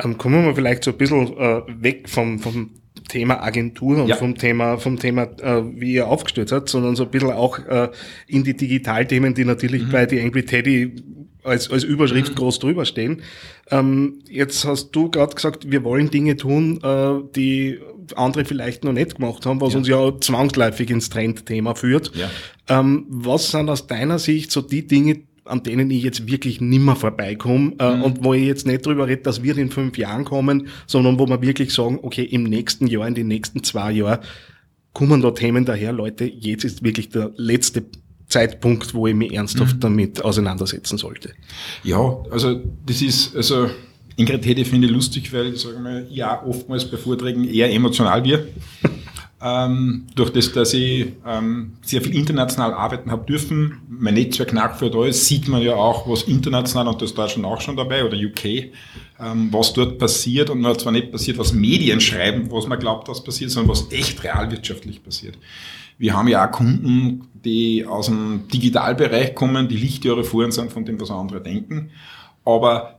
Ähm, 0.00 0.16
kommen 0.16 0.44
wir 0.44 0.54
vielleicht 0.54 0.84
so 0.84 0.92
ein 0.92 0.98
bisschen 0.98 1.36
äh, 1.36 1.62
weg 1.68 2.08
vom, 2.08 2.38
vom 2.38 2.70
Thema 3.08 3.42
Agentur 3.42 4.02
und 4.02 4.08
ja. 4.08 4.16
vom 4.16 4.36
Thema, 4.36 4.78
vom 4.78 4.98
Thema, 4.98 5.24
äh, 5.40 5.62
wie 5.74 5.94
ihr 5.94 6.08
aufgestellt 6.08 6.52
habt, 6.52 6.68
sondern 6.68 6.96
so 6.96 7.04
ein 7.04 7.10
bisschen 7.10 7.32
auch 7.32 7.58
äh, 7.58 7.90
in 8.26 8.44
die 8.44 8.56
Digitalthemen, 8.56 9.34
die 9.34 9.44
natürlich 9.44 9.82
mhm. 9.84 9.90
bei 9.90 10.06
die 10.06 10.20
Angry 10.20 10.44
Teddy 10.44 10.94
als, 11.44 11.70
als 11.70 11.84
Überschrift 11.84 12.32
mhm. 12.32 12.36
groß 12.36 12.58
drüber 12.58 12.84
stehen. 12.84 13.22
Ähm, 13.70 14.20
jetzt 14.28 14.64
hast 14.64 14.90
du 14.92 15.10
gerade 15.10 15.34
gesagt, 15.34 15.70
wir 15.70 15.84
wollen 15.84 16.10
Dinge 16.10 16.36
tun, 16.36 16.80
äh, 16.82 17.14
die 17.34 17.78
andere 18.16 18.44
vielleicht 18.44 18.84
noch 18.84 18.92
nicht 18.92 19.16
gemacht 19.16 19.46
haben, 19.46 19.60
was 19.60 19.72
ja. 19.72 19.78
uns 19.78 19.88
ja 19.88 20.20
zwangsläufig 20.20 20.90
ins 20.90 21.08
Trendthema 21.10 21.74
führt. 21.74 22.12
Ja. 22.14 22.30
Ähm, 22.68 23.06
was 23.08 23.50
sind 23.50 23.68
aus 23.68 23.86
deiner 23.86 24.18
Sicht 24.18 24.50
so 24.50 24.60
die 24.60 24.86
Dinge, 24.86 25.22
an 25.44 25.62
denen 25.62 25.90
ich 25.90 26.02
jetzt 26.02 26.30
wirklich 26.30 26.60
nimmer 26.60 26.96
vorbeikomme 26.96 27.74
äh, 27.78 27.96
mhm. 27.96 28.02
und 28.02 28.24
wo 28.24 28.34
ich 28.34 28.44
jetzt 28.44 28.66
nicht 28.66 28.86
drüber 28.86 29.08
rede, 29.08 29.22
dass 29.22 29.42
wir 29.42 29.56
in 29.56 29.70
fünf 29.70 29.98
Jahren 29.98 30.24
kommen, 30.24 30.68
sondern 30.86 31.18
wo 31.18 31.26
wir 31.26 31.42
wirklich 31.42 31.72
sagen, 31.74 31.98
okay, 32.02 32.22
im 32.22 32.44
nächsten 32.44 32.86
Jahr, 32.86 33.08
in 33.08 33.14
den 33.14 33.28
nächsten 33.28 33.62
zwei 33.64 33.92
Jahren 33.92 34.20
kommen 34.92 35.22
da 35.22 35.30
Themen 35.30 35.64
daher, 35.64 35.92
Leute, 35.92 36.24
jetzt 36.24 36.64
ist 36.64 36.84
wirklich 36.84 37.08
der 37.08 37.32
letzte 37.36 37.84
Zeitpunkt, 38.32 38.94
wo 38.94 39.06
ich 39.06 39.14
mich 39.14 39.32
ernsthaft 39.32 39.76
mhm. 39.76 39.80
damit 39.80 40.24
auseinandersetzen 40.24 40.98
sollte. 40.98 41.32
Ja, 41.84 42.16
also 42.30 42.60
das 42.86 43.02
ist, 43.02 43.36
also 43.36 43.68
Ingrid 44.16 44.44
Hede 44.44 44.64
finde 44.64 44.88
ich 44.88 44.92
lustig, 44.92 45.32
weil, 45.32 45.56
sagen 45.56 45.84
wir, 45.84 46.06
ja, 46.10 46.42
oftmals 46.44 46.90
bei 46.90 46.96
Vorträgen 46.96 47.44
eher 47.44 47.72
emotional 47.72 48.24
wird. 48.24 48.48
ähm, 49.42 50.06
durch 50.14 50.30
das, 50.30 50.52
dass 50.52 50.72
ich 50.72 51.12
ähm, 51.26 51.72
sehr 51.82 52.00
viel 52.00 52.14
international 52.14 52.72
arbeiten 52.74 53.10
habe 53.10 53.26
dürfen, 53.26 53.80
mein 53.88 54.14
Netzwerk 54.14 54.52
nachgeführt 54.52 54.94
alles, 54.94 55.26
sieht 55.26 55.48
man 55.48 55.62
ja 55.62 55.74
auch, 55.74 56.08
was 56.08 56.22
international, 56.22 56.88
und 56.88 57.02
das 57.02 57.14
Deutschland 57.14 57.46
auch 57.46 57.60
schon 57.60 57.76
dabei, 57.76 58.04
oder 58.04 58.16
UK, 58.16 58.44
ähm, 59.18 59.48
was 59.50 59.72
dort 59.72 59.98
passiert. 59.98 60.50
Und 60.50 60.62
zwar 60.80 60.92
nicht 60.92 61.10
passiert, 61.10 61.38
was 61.38 61.52
Medien 61.52 62.00
schreiben, 62.00 62.50
was 62.50 62.66
man 62.66 62.78
glaubt, 62.78 63.08
was 63.08 63.24
passiert, 63.24 63.50
sondern 63.50 63.70
was 63.70 63.90
echt 63.90 64.22
realwirtschaftlich 64.22 65.02
passiert. 65.02 65.36
Wir 66.02 66.16
haben 66.16 66.26
ja 66.26 66.44
auch 66.44 66.50
Kunden, 66.50 67.28
die 67.44 67.86
aus 67.86 68.06
dem 68.06 68.48
Digitalbereich 68.52 69.36
kommen, 69.36 69.68
die 69.68 69.76
Lichtjahre 69.76 70.24
vorhin 70.24 70.50
sind 70.50 70.72
von 70.72 70.84
dem, 70.84 71.00
was 71.00 71.12
andere 71.12 71.40
denken. 71.40 71.90
Aber 72.44 72.98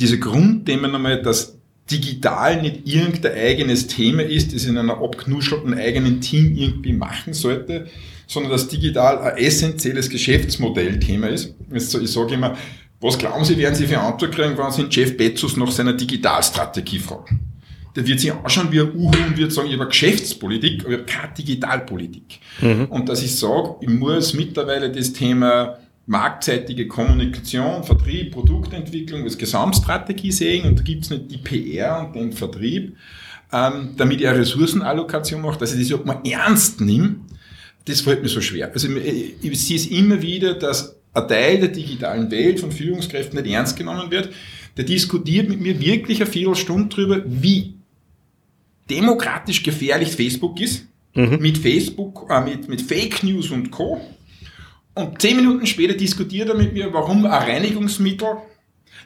diese 0.00 0.18
Grundthemen 0.18 0.92
einmal, 0.92 1.22
dass 1.22 1.56
digital 1.88 2.60
nicht 2.60 2.88
irgendein 2.88 3.34
eigenes 3.34 3.86
Thema 3.86 4.24
ist, 4.24 4.52
das 4.52 4.64
in 4.64 4.76
einer 4.76 5.00
abknuschelten 5.00 5.74
eigenen 5.74 6.20
Team 6.20 6.56
irgendwie 6.56 6.92
machen 6.92 7.34
sollte, 7.34 7.86
sondern 8.26 8.50
dass 8.50 8.66
digital 8.66 9.18
ein 9.18 9.36
essentielles 9.36 10.10
Geschäftsmodellthema 10.10 11.28
ist. 11.28 11.54
Ich 11.70 11.84
sage 12.10 12.34
immer, 12.34 12.56
was 13.00 13.16
glauben 13.16 13.44
Sie, 13.44 13.56
werden 13.58 13.76
Sie 13.76 13.86
für 13.86 14.00
Antwort 14.00 14.32
kriegen, 14.32 14.58
wenn 14.58 14.72
Sie 14.72 14.86
Jeff 14.90 15.16
Bezos 15.16 15.56
nach 15.56 15.70
seiner 15.70 15.92
Digitalstrategie 15.92 16.98
fragen? 16.98 17.53
Der 17.96 18.06
wird 18.06 18.20
sich 18.20 18.32
anschauen 18.32 18.72
wie 18.72 18.80
ein 18.80 18.94
Uhu 18.94 19.12
und 19.26 19.36
wird 19.36 19.52
sagen, 19.52 19.68
ich 19.68 19.74
habe 19.74 19.86
Geschäftspolitik, 19.86 20.84
aber 20.84 20.92
ich 20.92 20.98
habe 20.98 21.06
keine 21.06 21.34
Digitalpolitik. 21.34 22.40
Mhm. 22.60 22.86
Und 22.86 23.08
dass 23.08 23.22
ich 23.22 23.36
sage, 23.36 23.76
ich 23.80 23.88
muss 23.88 24.34
mittlerweile 24.34 24.90
das 24.90 25.12
Thema 25.12 25.78
marktseitige 26.06 26.86
Kommunikation, 26.86 27.84
Vertrieb, 27.84 28.32
Produktentwicklung 28.32 29.22
als 29.22 29.38
Gesamtstrategie 29.38 30.32
sehen 30.32 30.66
und 30.66 30.78
da 30.78 30.82
gibt 30.82 31.04
es 31.04 31.10
nicht 31.10 31.30
die 31.30 31.38
PR 31.38 32.06
und 32.06 32.14
den 32.14 32.32
Vertrieb, 32.32 32.96
ähm, 33.52 33.94
damit 33.96 34.20
ich 34.20 34.28
eine 34.28 34.40
Ressourcenallokation 34.40 35.40
mache, 35.40 35.58
dass 35.58 35.72
ich 35.72 35.80
das 35.80 35.88
überhaupt 35.88 36.06
mal 36.06 36.30
ernst 36.30 36.80
nehme, 36.80 37.16
das 37.86 38.00
fällt 38.00 38.22
mir 38.22 38.28
so 38.28 38.40
schwer. 38.40 38.70
Also 38.72 38.88
ich, 38.88 39.34
ich 39.40 39.60
sehe 39.60 39.76
es 39.76 39.86
immer 39.86 40.20
wieder, 40.20 40.54
dass 40.54 40.96
ein 41.14 41.28
Teil 41.28 41.60
der 41.60 41.68
digitalen 41.68 42.30
Welt 42.30 42.60
von 42.60 42.72
Führungskräften 42.72 43.40
nicht 43.40 43.52
ernst 43.52 43.76
genommen 43.76 44.10
wird. 44.10 44.30
Der 44.76 44.84
diskutiert 44.84 45.48
mit 45.48 45.60
mir 45.60 45.78
wirklich 45.80 46.20
eine 46.20 46.30
Viertelstunde 46.30 46.88
drüber, 46.88 47.22
wie 47.24 47.74
demokratisch 48.90 49.62
gefährlich 49.62 50.10
Facebook 50.10 50.60
ist. 50.60 50.86
Mhm. 51.14 51.38
Mit 51.40 51.58
Facebook, 51.58 52.26
äh, 52.28 52.40
mit, 52.40 52.68
mit 52.68 52.82
Fake 52.82 53.22
News 53.22 53.50
und 53.50 53.70
Co. 53.70 54.00
Und 54.94 55.20
zehn 55.20 55.36
Minuten 55.36 55.66
später 55.66 55.94
diskutiert 55.94 56.48
er 56.48 56.54
mit 56.54 56.72
mir, 56.72 56.92
warum 56.92 57.24
ein 57.24 57.32
Reinigungsmittel 57.32 58.36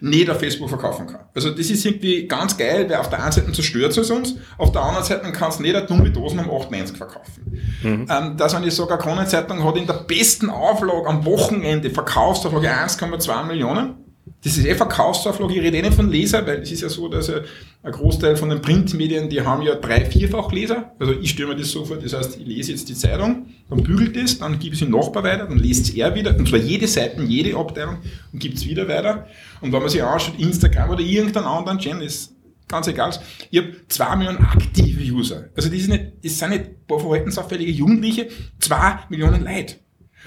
nicht 0.00 0.30
auf 0.30 0.38
Facebook 0.38 0.68
verkaufen 0.68 1.06
kann. 1.06 1.22
Also 1.34 1.50
das 1.50 1.70
ist 1.70 1.84
irgendwie 1.84 2.26
ganz 2.28 2.56
geil, 2.56 2.88
weil 2.88 2.96
auf 2.96 3.08
der 3.08 3.22
einen 3.22 3.32
Seite 3.32 3.52
zerstört 3.52 3.96
es 3.96 4.10
uns, 4.10 4.36
auf 4.56 4.70
der 4.72 4.82
anderen 4.82 5.04
Seite 5.04 5.30
kannst 5.32 5.58
du 5.58 5.62
nicht 5.62 5.74
eine 5.74 5.86
dumme 5.86 6.10
Dosen 6.10 6.38
um 6.40 6.50
8,90 6.50 6.96
verkaufen. 6.96 7.60
Mhm. 7.82 8.06
Ähm, 8.08 8.36
dass 8.36 8.54
wenn 8.54 8.64
ich 8.64 8.74
sage, 8.74 8.92
eine 8.92 9.02
Kronenzeitung 9.02 9.64
hat 9.64 9.76
in 9.76 9.86
der 9.86 9.94
besten 9.94 10.50
Auflage 10.50 11.06
am 11.06 11.24
Wochenende 11.24 11.90
Verkaufsauflage 11.90 12.68
1,2 12.68 13.44
Millionen, 13.46 13.94
das 14.42 14.56
ist 14.56 14.66
eh 14.66 14.74
Verkaufsauflage, 14.74 15.54
ich 15.54 15.60
rede 15.60 15.78
eh 15.78 15.82
nicht 15.82 15.94
von 15.94 16.10
Leser, 16.10 16.46
weil 16.46 16.60
es 16.60 16.72
ist 16.72 16.82
ja 16.82 16.88
so, 16.88 17.08
dass 17.08 17.30
ein 17.30 17.92
Großteil 17.92 18.36
von 18.36 18.48
den 18.48 18.60
Printmedien, 18.60 19.28
die 19.28 19.40
haben 19.40 19.62
ja 19.62 19.74
drei, 19.74 20.04
vierfach 20.04 20.52
Leser. 20.52 20.92
Also 20.98 21.12
ich 21.12 21.30
stelle 21.30 21.48
mir 21.48 21.56
das 21.56 21.70
so 21.70 21.84
vor, 21.84 21.96
das 21.96 22.12
heißt, 22.12 22.38
ich 22.38 22.46
lese 22.46 22.72
jetzt 22.72 22.88
die 22.88 22.94
Zeitung, 22.94 23.46
dann 23.68 23.82
bügelt 23.82 24.16
es, 24.16 24.38
dann 24.38 24.58
gebe 24.58 24.74
ich 24.74 24.82
es 24.82 24.86
den 24.86 24.96
Nachbar 24.96 25.22
weiter, 25.24 25.46
dann 25.46 25.58
liest 25.58 25.88
es 25.88 25.94
er 25.94 26.14
wieder, 26.14 26.36
und 26.36 26.48
zwar 26.48 26.58
jede 26.58 26.86
Seite, 26.86 27.22
jede 27.22 27.56
Abteilung, 27.56 27.98
und 28.32 28.38
gibt 28.38 28.58
es 28.58 28.66
wieder 28.66 28.88
weiter. 28.88 29.26
Und 29.60 29.72
wenn 29.72 29.80
man 29.80 29.88
sich 29.88 30.02
anschaut, 30.02 30.38
Instagram 30.38 30.90
oder 30.90 31.00
irgendeinen 31.00 31.46
anderen 31.46 31.78
Channel, 31.78 32.02
ist 32.02 32.34
ganz 32.68 32.86
egal, 32.86 33.12
ich 33.50 33.58
habe 33.58 33.72
zwei 33.88 34.16
Millionen 34.16 34.38
aktive 34.38 35.00
User. 35.12 35.48
Also 35.56 35.68
das, 35.68 35.78
ist 35.78 35.88
nicht, 35.88 36.04
das 36.22 36.38
sind 36.38 36.50
nicht 36.50 36.64
ein 36.64 36.86
paar 36.86 37.00
verhaltensauffällige 37.00 37.72
Jugendliche, 37.72 38.28
zwei 38.60 38.98
Millionen 39.08 39.44
Leute. 39.44 39.76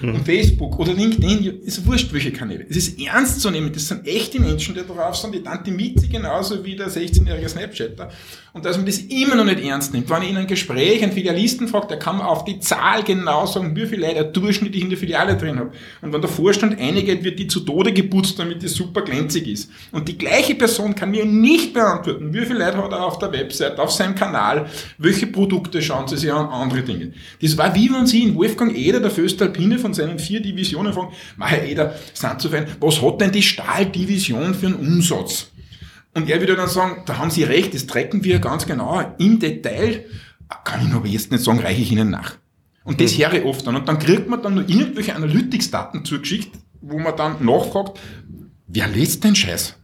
Und 0.02 0.26
Facebook 0.26 0.80
oder 0.80 0.94
LinkedIn, 0.94 1.62
ist 1.64 1.86
wurscht, 1.86 2.12
welche 2.12 2.32
Kanäle. 2.32 2.66
Es 2.70 2.78
ist 2.78 3.00
ernst 3.00 3.42
zu 3.42 3.52
nehmen, 3.52 3.72
das 3.72 3.88
sind 3.88 4.08
echte 4.08 4.40
Menschen, 4.40 4.74
die 4.74 4.82
drauf 4.82 5.16
sind, 5.16 5.36
die 5.36 5.44
Tante 5.44 5.72
Miete 5.72 6.08
genauso 6.08 6.64
wie 6.66 6.76
der 6.76 6.90
16-jährige 6.90 7.48
Snapchatter. 7.48 8.10
Und 8.54 8.66
dass 8.66 8.78
man 8.78 8.86
das 8.86 8.98
immer 8.98 9.36
noch 9.36 9.46
nicht 9.46 9.64
ernst 9.64 9.94
nimmt. 9.94 10.10
Wenn 10.10 10.24
ich 10.24 10.30
in 10.30 10.38
einem 10.38 10.48
Gespräch 10.48 11.02
einen 11.04 11.14
Filialisten 11.14 11.68
fragt, 11.68 11.92
der 11.92 12.00
kann 12.00 12.18
man 12.18 12.26
auf 12.26 12.44
die 12.44 12.60
Zahl 12.60 13.04
genau 13.04 13.46
sagen, 13.46 13.76
wie 13.76 13.86
viele 13.86 14.08
Leute 14.08 14.26
durchschnittlich 14.26 14.84
in 14.84 14.90
der 14.90 14.98
Filiale 14.98 15.38
drin 15.38 15.58
hat. 15.58 15.70
Und 16.02 16.12
wenn 16.12 16.22
der 16.22 16.30
Vorstand 16.30 16.78
eingeht, 16.80 17.24
wird 17.24 17.40
die 17.40 17.48
zu 17.48 17.62
Tode 17.62 17.94
geputzt, 17.94 18.38
damit 18.40 18.62
die 18.62 18.68
super 18.68 19.04
glänzig 19.04 19.48
ist. 19.48 19.72
Und 19.92 20.08
die 20.08 20.18
gleiche 20.18 20.56
Person 20.56 20.96
kann 20.96 21.12
mir 21.12 21.26
nicht 21.26 21.74
beantworten, 21.74 22.34
wie 22.34 22.46
viele 22.46 22.60
Leute 22.60 22.78
hat 22.78 22.92
er 22.92 23.06
auf 23.06 23.20
der 23.20 23.32
Website, 23.32 23.80
auf 23.80 23.92
seinem 23.92 24.16
Kanal, 24.16 24.66
welche 24.98 25.28
Produkte 25.28 25.82
schauen 25.82 26.08
sie 26.08 26.18
sich 26.18 26.32
an, 26.32 26.48
andere 26.48 26.82
Dinge. 26.82 27.14
Das 27.42 27.58
war 27.58 27.74
wie 27.74 27.92
wenn 27.92 28.06
Sie 28.06 28.24
in 28.24 28.36
Wolfgang 28.36 28.76
Eder, 28.76 29.00
der 29.00 29.12
Föstalpine 29.12 29.80
von 29.82 29.94
seinen 29.94 30.20
vier 30.20 30.42
Divisionen 30.42 30.94
fragen, 30.94 31.14
Herr 31.40 31.64
Eder, 31.64 31.96
sind 32.14 32.42
zu 32.42 32.50
fein, 32.50 32.68
was 32.80 33.02
hat 33.02 33.20
denn 33.22 33.32
die 33.32 33.42
Stahldivision 33.42 34.54
für 34.54 34.68
einen 34.68 34.76
Umsatz? 34.76 35.48
Und 36.14 36.30
er 36.30 36.40
würde 36.40 36.56
dann 36.56 36.70
sagen, 36.70 37.04
da 37.06 37.18
haben 37.18 37.32
Sie 37.32 37.44
recht, 37.44 37.74
das 37.74 37.88
trecken 37.88 38.24
wir 38.24 38.40
ganz 38.40 38.66
genau. 38.66 39.02
Im 39.18 39.40
Detail 39.40 40.06
kann 40.64 40.82
ich 40.82 40.88
nur 40.88 40.98
aber 40.98 41.08
jetzt 41.08 41.32
nicht 41.32 41.44
sagen, 41.44 41.60
reiche 41.60 41.82
ich 41.82 41.92
Ihnen 41.92 42.10
nach. 42.10 42.38
Und 42.84 43.00
das 43.00 43.18
höre 43.18 43.34
ich 43.34 43.46
oft 43.46 43.66
dann. 43.66 43.76
Und 43.76 43.88
dann 43.88 44.00
kriegt 44.00 44.28
man 44.28 44.42
dann 44.42 44.56
nur 44.56 44.68
irgendwelche 44.68 45.16
Analytics-Daten 45.16 46.04
zugeschickt, 46.04 46.58
wo 46.82 47.00
man 47.00 47.16
dann 47.16 47.46
nachfragt, 47.46 48.00
wer 48.68 48.88
liest 48.88 49.24
den 49.24 49.36
Scheiß? 49.36 49.76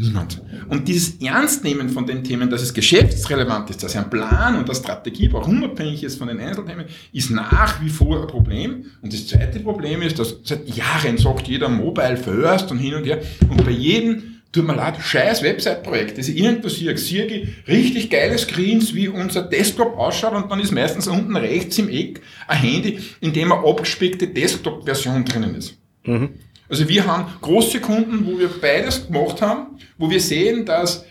Niemand. 0.00 0.40
Und 0.68 0.86
dieses 0.86 1.20
Ernstnehmen 1.20 1.88
von 1.88 2.06
den 2.06 2.22
Themen, 2.22 2.48
dass 2.48 2.62
es 2.62 2.72
geschäftsrelevant 2.72 3.68
ist, 3.70 3.82
dass 3.82 3.96
einen 3.96 4.08
Plan 4.08 4.56
und 4.56 4.66
eine 4.66 4.74
Strategie 4.74 5.28
braucht, 5.28 5.48
unabhängig 5.48 6.04
ist 6.04 6.18
von 6.18 6.28
den 6.28 6.38
Einzelthemen, 6.38 6.86
ist 7.12 7.30
nach 7.30 7.82
wie 7.82 7.88
vor 7.88 8.20
ein 8.20 8.28
Problem. 8.28 8.84
Und 9.02 9.12
das 9.12 9.26
zweite 9.26 9.58
Problem 9.58 10.02
ist, 10.02 10.20
dass 10.20 10.36
seit 10.44 10.68
Jahren 10.68 11.18
sagt 11.18 11.48
jeder 11.48 11.68
Mobile 11.68 12.16
First 12.16 12.70
und 12.70 12.78
hin 12.78 12.94
und 12.94 13.06
her. 13.06 13.20
Und 13.48 13.64
bei 13.64 13.72
jedem 13.72 14.38
tut 14.52 14.68
mir 14.68 14.76
leid, 14.76 14.98
scheiß 15.00 15.42
Website-Projekt, 15.42 16.16
das 16.16 16.28
ich 16.28 16.38
irgendwo 16.38 16.68
sehe, 16.68 16.96
sehe 16.96 17.26
ich 17.26 17.48
richtig 17.66 18.08
geile 18.08 18.38
Screens, 18.38 18.94
wie 18.94 19.08
unser 19.08 19.42
Desktop 19.42 19.98
ausschaut 19.98 20.34
und 20.34 20.48
dann 20.48 20.60
ist 20.60 20.70
meistens 20.70 21.08
unten 21.08 21.34
rechts 21.36 21.76
im 21.78 21.88
Eck 21.88 22.20
ein 22.46 22.58
Handy, 22.58 23.00
in 23.20 23.32
dem 23.32 23.50
eine 23.50 23.66
abgespeckte 23.66 24.28
Desktop-Version 24.28 25.24
drinnen 25.24 25.56
ist. 25.56 25.76
Mhm. 26.04 26.30
Also 26.68 26.88
wir 26.88 27.06
haben 27.06 27.32
große 27.40 27.80
Kunden, 27.80 28.26
wo 28.26 28.38
wir 28.38 28.48
beides 28.48 29.06
gemacht 29.06 29.40
haben, 29.40 29.78
wo 29.96 30.10
wir 30.10 30.20
sehen, 30.20 30.66
dass 30.66 31.04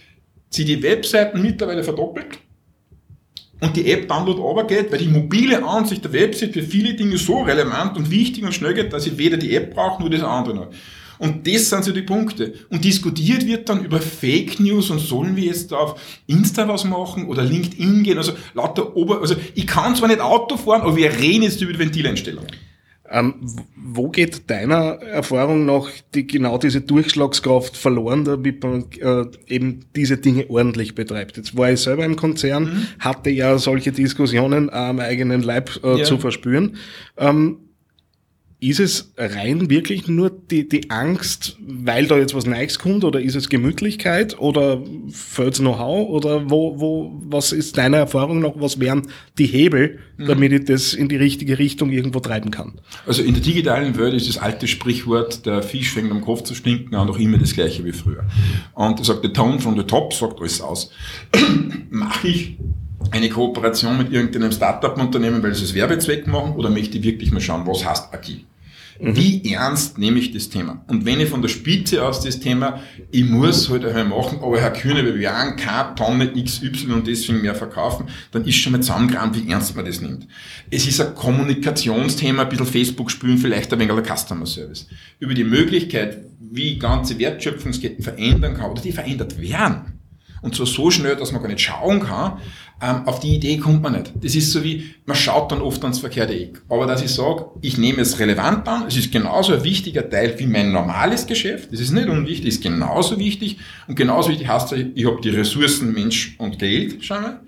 sie 0.49 0.65
die 0.65 0.81
Webseiten 0.83 1.41
mittlerweile 1.41 1.83
verdoppelt 1.83 2.39
und 3.59 3.75
die 3.75 3.91
App-Download 3.91 4.39
runtergeht, 4.39 4.91
weil 4.91 4.99
die 4.99 5.07
mobile 5.07 5.63
Ansicht 5.65 6.03
der 6.03 6.13
Website 6.13 6.53
für 6.53 6.61
viele 6.61 6.93
Dinge 6.93 7.17
so 7.17 7.41
relevant 7.41 7.97
und 7.97 8.11
wichtig 8.11 8.43
und 8.43 8.53
schnell 8.53 8.73
geht, 8.73 8.93
dass 8.93 9.07
ich 9.07 9.17
weder 9.17 9.37
die 9.37 9.55
App 9.55 9.73
brauche, 9.73 10.01
nur 10.01 10.09
das 10.09 10.21
andere 10.21 10.55
noch. 10.55 10.67
Und 11.19 11.47
das 11.47 11.69
sind 11.69 11.83
so 11.83 11.91
die 11.91 12.03
Punkte. 12.03 12.53
Und 12.69 12.85
diskutiert 12.85 13.47
wird 13.47 13.67
dann 13.69 13.83
über 13.83 13.99
Fake 13.99 14.59
News 14.59 14.91
und 14.91 14.99
sollen 14.99 15.35
wir 15.35 15.45
jetzt 15.45 15.73
auf 15.73 15.99
Insta 16.27 16.67
was 16.67 16.83
machen 16.83 17.27
oder 17.27 17.43
LinkedIn 17.43 18.03
gehen, 18.03 18.19
also 18.19 18.33
lauter 18.53 18.95
Ober, 18.95 19.21
also 19.21 19.35
ich 19.55 19.65
kann 19.65 19.95
zwar 19.95 20.09
nicht 20.09 20.21
Auto 20.21 20.57
fahren, 20.57 20.81
aber 20.81 20.95
wir 20.95 21.11
reden 21.11 21.43
jetzt 21.43 21.59
über 21.61 21.73
die 21.73 21.79
Ventileinstellungen. 21.79 22.51
Ähm, 23.09 23.35
wo 23.75 24.09
geht 24.09 24.49
deiner 24.49 25.01
Erfahrung 25.01 25.65
nach 25.65 25.89
die, 26.13 26.27
genau 26.27 26.57
diese 26.57 26.81
Durchschlagskraft 26.81 27.77
verloren, 27.77 28.25
damit 28.25 28.63
man 28.63 28.85
äh, 28.99 29.25
eben 29.47 29.85
diese 29.95 30.17
Dinge 30.17 30.49
ordentlich 30.49 30.95
betreibt? 30.95 31.37
Jetzt 31.37 31.57
war 31.57 31.71
ich 31.71 31.79
selber 31.79 32.05
im 32.05 32.15
Konzern, 32.15 32.63
mhm. 32.63 32.87
hatte 32.99 33.29
ja 33.29 33.57
solche 33.57 33.91
Diskussionen 33.91 34.69
am 34.69 34.99
eigenen 34.99 35.41
Leib 35.41 35.79
äh, 35.83 35.99
ja. 35.99 36.03
zu 36.03 36.17
verspüren. 36.17 36.77
Ähm, 37.17 37.66
ist 38.59 38.79
es 38.79 39.13
rein 39.17 39.69
wirklich 39.69 40.07
nur 40.07 40.31
die, 40.31 40.67
die 40.67 40.89
Angst, 40.89 41.57
weil 41.59 42.07
da 42.07 42.17
jetzt 42.17 42.33
was 42.33 42.47
Neues 42.47 42.79
kommt, 42.79 43.03
oder 43.03 43.21
ist 43.21 43.35
es 43.35 43.49
Gemütlichkeit 43.49 44.39
oder 44.39 44.81
fehlt's 45.11 45.59
Know-how 45.59 46.09
oder 46.09 46.49
wo, 46.49 46.79
wo, 46.79 47.21
was 47.29 47.51
ist 47.51 47.77
deiner 47.77 47.97
Erfahrung 47.97 48.39
noch, 48.39 48.59
was 48.59 48.79
wären 48.79 49.09
die 49.37 49.45
Hebel, 49.45 49.99
mhm. 50.17 50.25
damit 50.25 50.51
ich 50.53 50.65
das 50.65 50.95
in 50.95 51.07
die 51.07 51.17
richtige 51.17 51.59
Richtung 51.59 51.91
irgendwo 51.91 52.19
treiben 52.19 52.49
kann? 52.49 52.79
Also 53.05 53.21
in 53.21 53.35
der 53.35 53.43
digitalen 53.43 53.95
Welt 53.95 54.15
ist 54.15 54.27
das 54.27 54.39
alte 54.39 54.67
Sprichwort, 54.67 55.45
der 55.45 55.61
Fisch 55.61 55.91
fängt 55.91 56.11
am 56.11 56.21
Kopf 56.21 56.41
zu 56.41 56.55
stinken 56.55 56.95
auch 56.95 57.05
noch 57.05 57.19
immer 57.19 57.37
das 57.37 57.53
gleiche 57.53 57.85
wie 57.85 57.91
früher. 57.91 58.25
Und 58.73 58.97
er 58.97 59.05
sagt, 59.05 59.21
the 59.21 59.29
tone 59.29 59.59
from 59.59 59.77
the 59.77 59.83
top 59.83 60.13
sagt 60.13 60.39
alles 60.39 60.61
aus. 60.61 60.89
Mache 61.91 62.27
ich 62.27 62.57
eine 63.11 63.29
Kooperation 63.29 63.97
mit 63.97 64.11
irgendeinem 64.11 64.51
Startup-Unternehmen, 64.51 65.41
weil 65.43 65.53
sie 65.55 65.63
es 65.63 65.73
Werbezweck 65.73 66.27
machen, 66.27 66.53
oder 66.55 66.69
möchte 66.69 66.97
ich 66.97 67.03
wirklich 67.03 67.31
mal 67.31 67.41
schauen, 67.41 67.65
was 67.65 67.85
heißt 67.85 68.13
agil? 68.13 68.45
Mhm. 68.99 69.15
Wie 69.15 69.53
ernst 69.53 69.97
nehme 69.97 70.19
ich 70.19 70.31
das 70.31 70.49
Thema? 70.49 70.83
Und 70.87 71.05
wenn 71.05 71.19
ich 71.19 71.29
von 71.29 71.41
der 71.41 71.49
Spitze 71.49 72.03
aus 72.03 72.23
das 72.23 72.39
Thema, 72.39 72.81
ich 73.11 73.25
muss 73.25 73.69
halt 73.69 73.85
einmal 73.85 74.05
machen, 74.05 74.39
aber 74.41 74.59
Herr 74.59 74.71
Kühne, 74.71 75.05
wir 75.05 75.17
werden 75.19 75.55
keine 75.55 75.95
Tonne 75.95 76.33
XY 76.33 76.93
und 76.93 77.07
deswegen 77.07 77.41
mehr 77.41 77.55
verkaufen, 77.55 78.07
dann 78.31 78.45
ist 78.45 78.55
schon 78.55 78.71
mal 78.71 78.81
zusammengerannt, 78.81 79.35
wie 79.35 79.49
ernst 79.51 79.75
man 79.75 79.85
das 79.85 80.01
nimmt. 80.01 80.27
Es 80.71 80.87
ist 80.87 80.99
ein 80.99 81.13
Kommunikationsthema, 81.13 82.43
ein 82.43 82.49
bisschen 82.49 82.65
Facebook 82.65 83.11
spülen, 83.11 83.37
vielleicht 83.37 83.71
ein 83.71 83.79
wenig 83.79 83.95
der 83.95 84.17
Customer 84.17 84.45
Service. 84.45 84.87
Über 85.19 85.33
die 85.33 85.43
Möglichkeit, 85.43 86.19
wie 86.39 86.79
ganze 86.79 87.19
Wertschöpfungsketten 87.19 88.03
verändern 88.03 88.55
kann 88.55 88.71
oder 88.71 88.81
die 88.81 88.91
verändert 88.91 89.39
werden. 89.39 89.93
Und 90.41 90.55
zwar 90.55 90.67
so 90.67 90.91
schnell, 90.91 91.15
dass 91.15 91.31
man 91.31 91.41
gar 91.41 91.49
nicht 91.49 91.61
schauen 91.61 91.99
kann, 91.99 92.39
ähm, 92.81 93.07
auf 93.07 93.19
die 93.19 93.35
Idee 93.35 93.57
kommt 93.57 93.81
man 93.81 93.93
nicht. 93.93 94.13
Das 94.21 94.35
ist 94.35 94.51
so 94.51 94.63
wie, 94.63 94.93
man 95.05 95.15
schaut 95.15 95.51
dann 95.51 95.61
oft 95.61 95.81
ans 95.83 95.99
verkehrte 95.99 96.33
Eck. 96.33 96.61
Aber 96.69 96.85
dass 96.85 97.01
ich 97.01 97.11
sage, 97.11 97.45
ich 97.61 97.77
nehme 97.77 98.01
es 98.01 98.19
relevant 98.19 98.67
an, 98.67 98.85
es 98.87 98.95
ist 98.95 99.11
genauso 99.11 99.53
ein 99.53 99.63
wichtiger 99.63 100.07
Teil 100.07 100.37
wie 100.37 100.45
mein 100.45 100.71
normales 100.71 101.25
Geschäft, 101.25 101.71
das 101.71 101.79
ist 101.79 101.91
nicht 101.91 102.07
unwichtig, 102.07 102.47
ist 102.47 102.61
genauso 102.61 103.17
wichtig 103.17 103.57
und 103.87 103.95
genauso 103.95 104.29
wichtig 104.29 104.47
heißt 104.47 104.73
ich 104.73 105.05
habe 105.05 105.21
die 105.21 105.29
Ressourcen 105.29 105.93
Mensch 105.93 106.35
und 106.37 106.59
Geld, 106.59 106.97
schau 107.03 107.19
mal. 107.19 107.39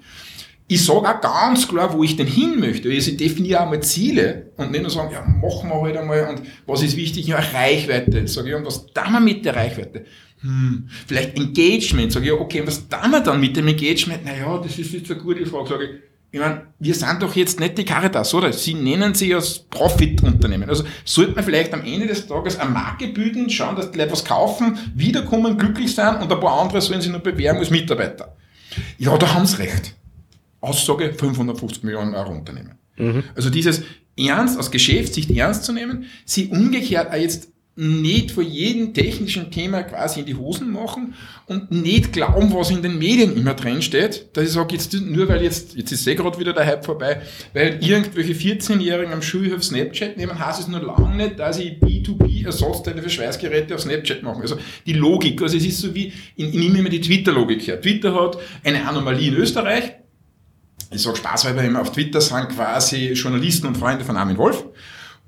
Ich 0.70 0.86
sage 0.86 1.10
auch 1.10 1.20
ganz 1.20 1.68
klar, 1.68 1.92
wo 1.94 2.04
ich 2.04 2.16
denn 2.16 2.28
hin 2.28 2.60
möchte. 2.60 2.90
Also 2.90 3.12
ich 3.12 3.18
definiere 3.18 3.62
auch 3.62 3.70
mal 3.70 3.82
Ziele 3.82 4.52
und 4.56 4.72
nicht 4.72 4.82
nur 4.82 4.92
sagen, 4.92 5.12
ja, 5.12 5.22
machen 5.26 5.70
wir 5.70 5.82
halt 5.82 5.98
einmal 5.98 6.30
und 6.30 6.44
was 6.66 6.84
ist 6.84 6.96
wichtig? 6.96 7.28
Ja, 7.28 7.40
Reichweite. 7.40 8.28
Sage 8.28 8.50
ich, 8.50 8.56
und 8.56 8.66
was 8.66 8.86
tun 8.86 9.12
wir 9.12 9.20
mit 9.20 9.44
der 9.44 9.56
Reichweite? 9.56 10.06
hm, 10.42 10.88
vielleicht 11.08 11.38
Engagement, 11.38 12.12
sage 12.12 12.28
ich, 12.28 12.32
okay, 12.32 12.66
was 12.66 12.88
tun 12.88 13.12
wir 13.12 13.20
dann 13.20 13.40
mit 13.40 13.58
dem 13.58 13.68
Engagement? 13.68 14.24
Naja, 14.24 14.58
das 14.64 14.78
ist 14.78 14.94
jetzt 14.94 15.12
eine 15.12 15.20
gute 15.20 15.46
Frage, 15.46 15.70
sage 15.70 15.84
ich. 15.86 15.90
Ich 16.32 16.40
meine, 16.40 16.68
wir 16.78 16.94
sind 16.94 17.24
doch 17.24 17.36
jetzt 17.36 17.60
nicht 17.60 17.76
die 17.76 17.84
Caritas, 17.84 18.34
oder? 18.36 18.54
Sie 18.54 18.76
nennen 18.76 19.16
sich 19.16 19.34
als 19.34 19.60
Profit-Unternehmen. 19.60 20.70
Also 20.70 20.84
sollte 21.04 21.34
man 21.34 21.44
vielleicht 21.44 21.74
am 21.74 21.84
Ende 21.84 22.06
des 22.06 22.28
Tages 22.28 22.60
eine 22.60 22.70
Marke 22.70 23.08
bilden, 23.08 23.50
schauen, 23.50 23.76
dass 23.76 23.90
die 23.90 23.98
Leute 23.98 24.12
was 24.12 24.24
kaufen, 24.24 24.78
wiederkommen, 24.94 25.58
glücklich 25.58 25.96
sein 25.96 26.22
und 26.22 26.32
ein 26.32 26.40
paar 26.40 26.62
andere 26.62 26.82
sollen 26.82 27.02
sich 27.02 27.12
nur 27.12 27.22
bewerben 27.22 27.58
als 27.58 27.72
Mitarbeiter. 27.72 28.38
Ja, 29.00 29.18
da 29.18 29.34
haben 29.34 29.48
sie 29.48 29.58
recht. 29.58 29.96
Aussage 30.62 31.14
550 31.14 31.84
Millionen 31.84 32.16
Euro 32.16 32.32
Unternehmen. 32.32 32.78
Mhm. 32.98 33.24
Also 33.36 33.50
dieses 33.50 33.84
Ernst, 34.18 34.60
aus 34.60 34.72
Geschäftssicht 34.72 35.32
ernst 35.32 35.64
zu 35.64 35.74
nehmen, 35.74 36.06
sie 36.26 36.48
umgekehrt 36.48 37.10
auch 37.12 37.18
jetzt 37.18 37.50
nicht 37.80 38.32
vor 38.32 38.44
jedem 38.44 38.94
technischen 38.94 39.52
Thema 39.52 39.84
quasi 39.84 40.20
in 40.20 40.26
die 40.26 40.36
Hosen 40.36 40.74
machen 40.74 41.14
und 41.46 41.72
nicht 41.72 42.12
glauben, 42.12 42.54
was 42.54 42.72
in 42.72 42.82
den 42.82 42.98
Medien 42.98 43.38
immer 43.38 43.54
drin 43.54 43.82
steht, 43.82 44.28
dass 44.34 44.44
ich 44.44 44.52
sage, 44.52 44.76
jetzt 44.76 44.94
nur 44.94 45.30
weil 45.30 45.42
jetzt, 45.42 45.76
jetzt 45.76 45.94
ist 45.94 46.06
eh 46.06 46.16
gerade 46.16 46.38
wieder 46.38 46.52
der 46.52 46.66
Hype 46.66 46.84
vorbei, 46.84 47.22
weil 47.54 47.80
irgendwelche 47.82 48.34
14-Jährigen 48.34 49.14
am 49.14 49.22
Schulhof 49.22 49.64
Snapchat 49.64 50.18
nehmen, 50.18 50.38
heißt 50.38 50.60
es 50.60 50.68
nur 50.68 50.82
lange 50.82 51.16
nicht, 51.16 51.40
dass 51.40 51.58
ich 51.58 51.80
B2B-Ersatzteile 51.80 53.02
für 53.02 53.10
Schweißgeräte 53.10 53.76
auf 53.76 53.82
Snapchat 53.82 54.24
mache. 54.24 54.42
Also 54.42 54.58
die 54.86 54.94
Logik, 54.94 55.42
also 55.42 55.56
es 55.56 55.66
ist 55.66 55.80
so 55.80 55.96
wie, 55.96 56.12
ich 56.36 56.54
nehme 56.54 56.80
immer 56.80 56.90
die 56.90 57.00
Twitter-Logik 57.00 57.66
her. 57.66 57.80
Twitter 57.80 58.14
hat 58.14 58.38
eine 58.66 58.86
Anomalie 58.86 59.30
in 59.30 59.36
Österreich, 59.36 59.94
ich 60.92 61.02
sage 61.02 61.18
spaßhalber 61.18 61.64
immer, 61.64 61.82
auf 61.82 61.92
Twitter 61.92 62.22
sind 62.22 62.50
quasi 62.50 63.14
Journalisten 63.14 63.68
und 63.68 63.78
Freunde 63.78 64.04
von 64.04 64.18
Armin 64.18 64.38
Wolf. 64.38 64.66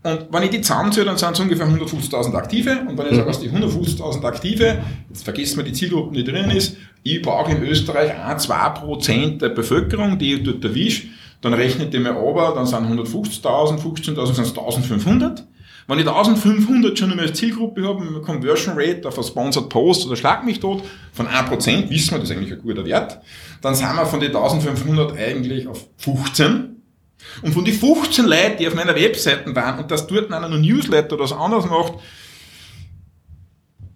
Und 0.04 0.28
wenn 0.32 0.44
ich 0.44 0.50
die 0.50 0.62
zusammenzähle, 0.62 1.06
dann 1.06 1.18
sind 1.18 1.34
es 1.34 1.40
ungefähr 1.40 1.68
150.000 1.68 2.34
Aktive. 2.34 2.86
Und 2.88 2.98
wenn 2.98 3.08
ich 3.08 3.16
sage, 3.16 3.30
aus 3.30 3.40
die 3.40 3.50
150.000 3.50 4.24
Aktive, 4.26 4.80
jetzt 5.10 5.24
vergessen 5.24 5.58
wir 5.58 5.64
die 5.64 5.74
Zielgruppe, 5.74 6.16
die 6.16 6.24
drin 6.24 6.50
ist, 6.50 6.78
ich 7.04 7.22
brauche 7.22 7.52
in 7.52 7.62
Österreich 7.62 8.18
1, 8.18 8.50
2% 8.50 9.38
der 9.38 9.50
Bevölkerung, 9.50 10.18
die 10.18 10.34
ich 10.34 10.44
dort 10.44 10.64
erwische, 10.64 11.08
dann 11.42 11.54
rechnet 11.54 11.94
die 11.94 12.00
mir 12.00 12.16
aber, 12.16 12.54
dann 12.56 12.66
sind 12.66 12.86
150.000, 12.86 13.80
15.000 13.80 14.34
sind 14.34 14.46
es 14.46 14.56
1.500. 14.56 15.44
Wenn 15.88 16.00
ich 16.00 16.08
1500 16.08 16.98
schon 16.98 17.12
einmal 17.12 17.28
als 17.28 17.38
Zielgruppe 17.38 17.84
habe, 17.88 18.04
mit 18.04 18.24
Conversion 18.24 18.76
Rate 18.78 19.08
auf 19.08 19.18
ein 19.18 19.24
Sponsored 19.24 19.70
Post 19.70 20.06
oder 20.06 20.16
Schlag 20.16 20.46
mich 20.46 20.60
tot 20.60 20.84
von 21.14 21.28
1%, 21.28 21.90
wissen 21.90 22.12
wir, 22.12 22.20
das 22.20 22.30
ist 22.30 22.36
eigentlich 22.36 22.54
ein 22.54 22.62
guter 22.62 22.86
Wert, 22.86 23.20
dann 23.62 23.76
sind 23.76 23.94
wir 23.96 24.06
von 24.06 24.20
den 24.20 24.36
1500 24.36 25.18
eigentlich 25.18 25.68
auf 25.68 25.88
15. 25.98 26.78
Und 27.42 27.54
von 27.54 27.66
den 27.66 27.74
15 27.74 28.26
Leuten, 28.26 28.58
die 28.60 28.68
auf 28.68 28.74
meiner 28.74 28.96
Webseite 28.96 29.56
waren 29.56 29.80
und 29.80 29.92
das 29.92 30.08
dort 30.08 30.32
einer 30.32 30.48
ein 30.48 30.62
Newsletter 30.62 31.16
oder 31.16 31.24
was 31.24 31.34
anderes 31.34 31.66
macht, 31.66 31.94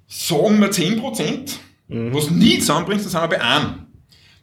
sagen 0.08 0.60
wir 0.60 0.72
10%, 0.72 1.54
mhm. 1.88 2.14
was 2.14 2.30
nie 2.30 2.60
zusammenbringt, 2.60 3.02
dann 3.02 3.10
sind 3.10 3.22
wir 3.22 3.28
bei 3.28 3.42
einem. 3.42 3.86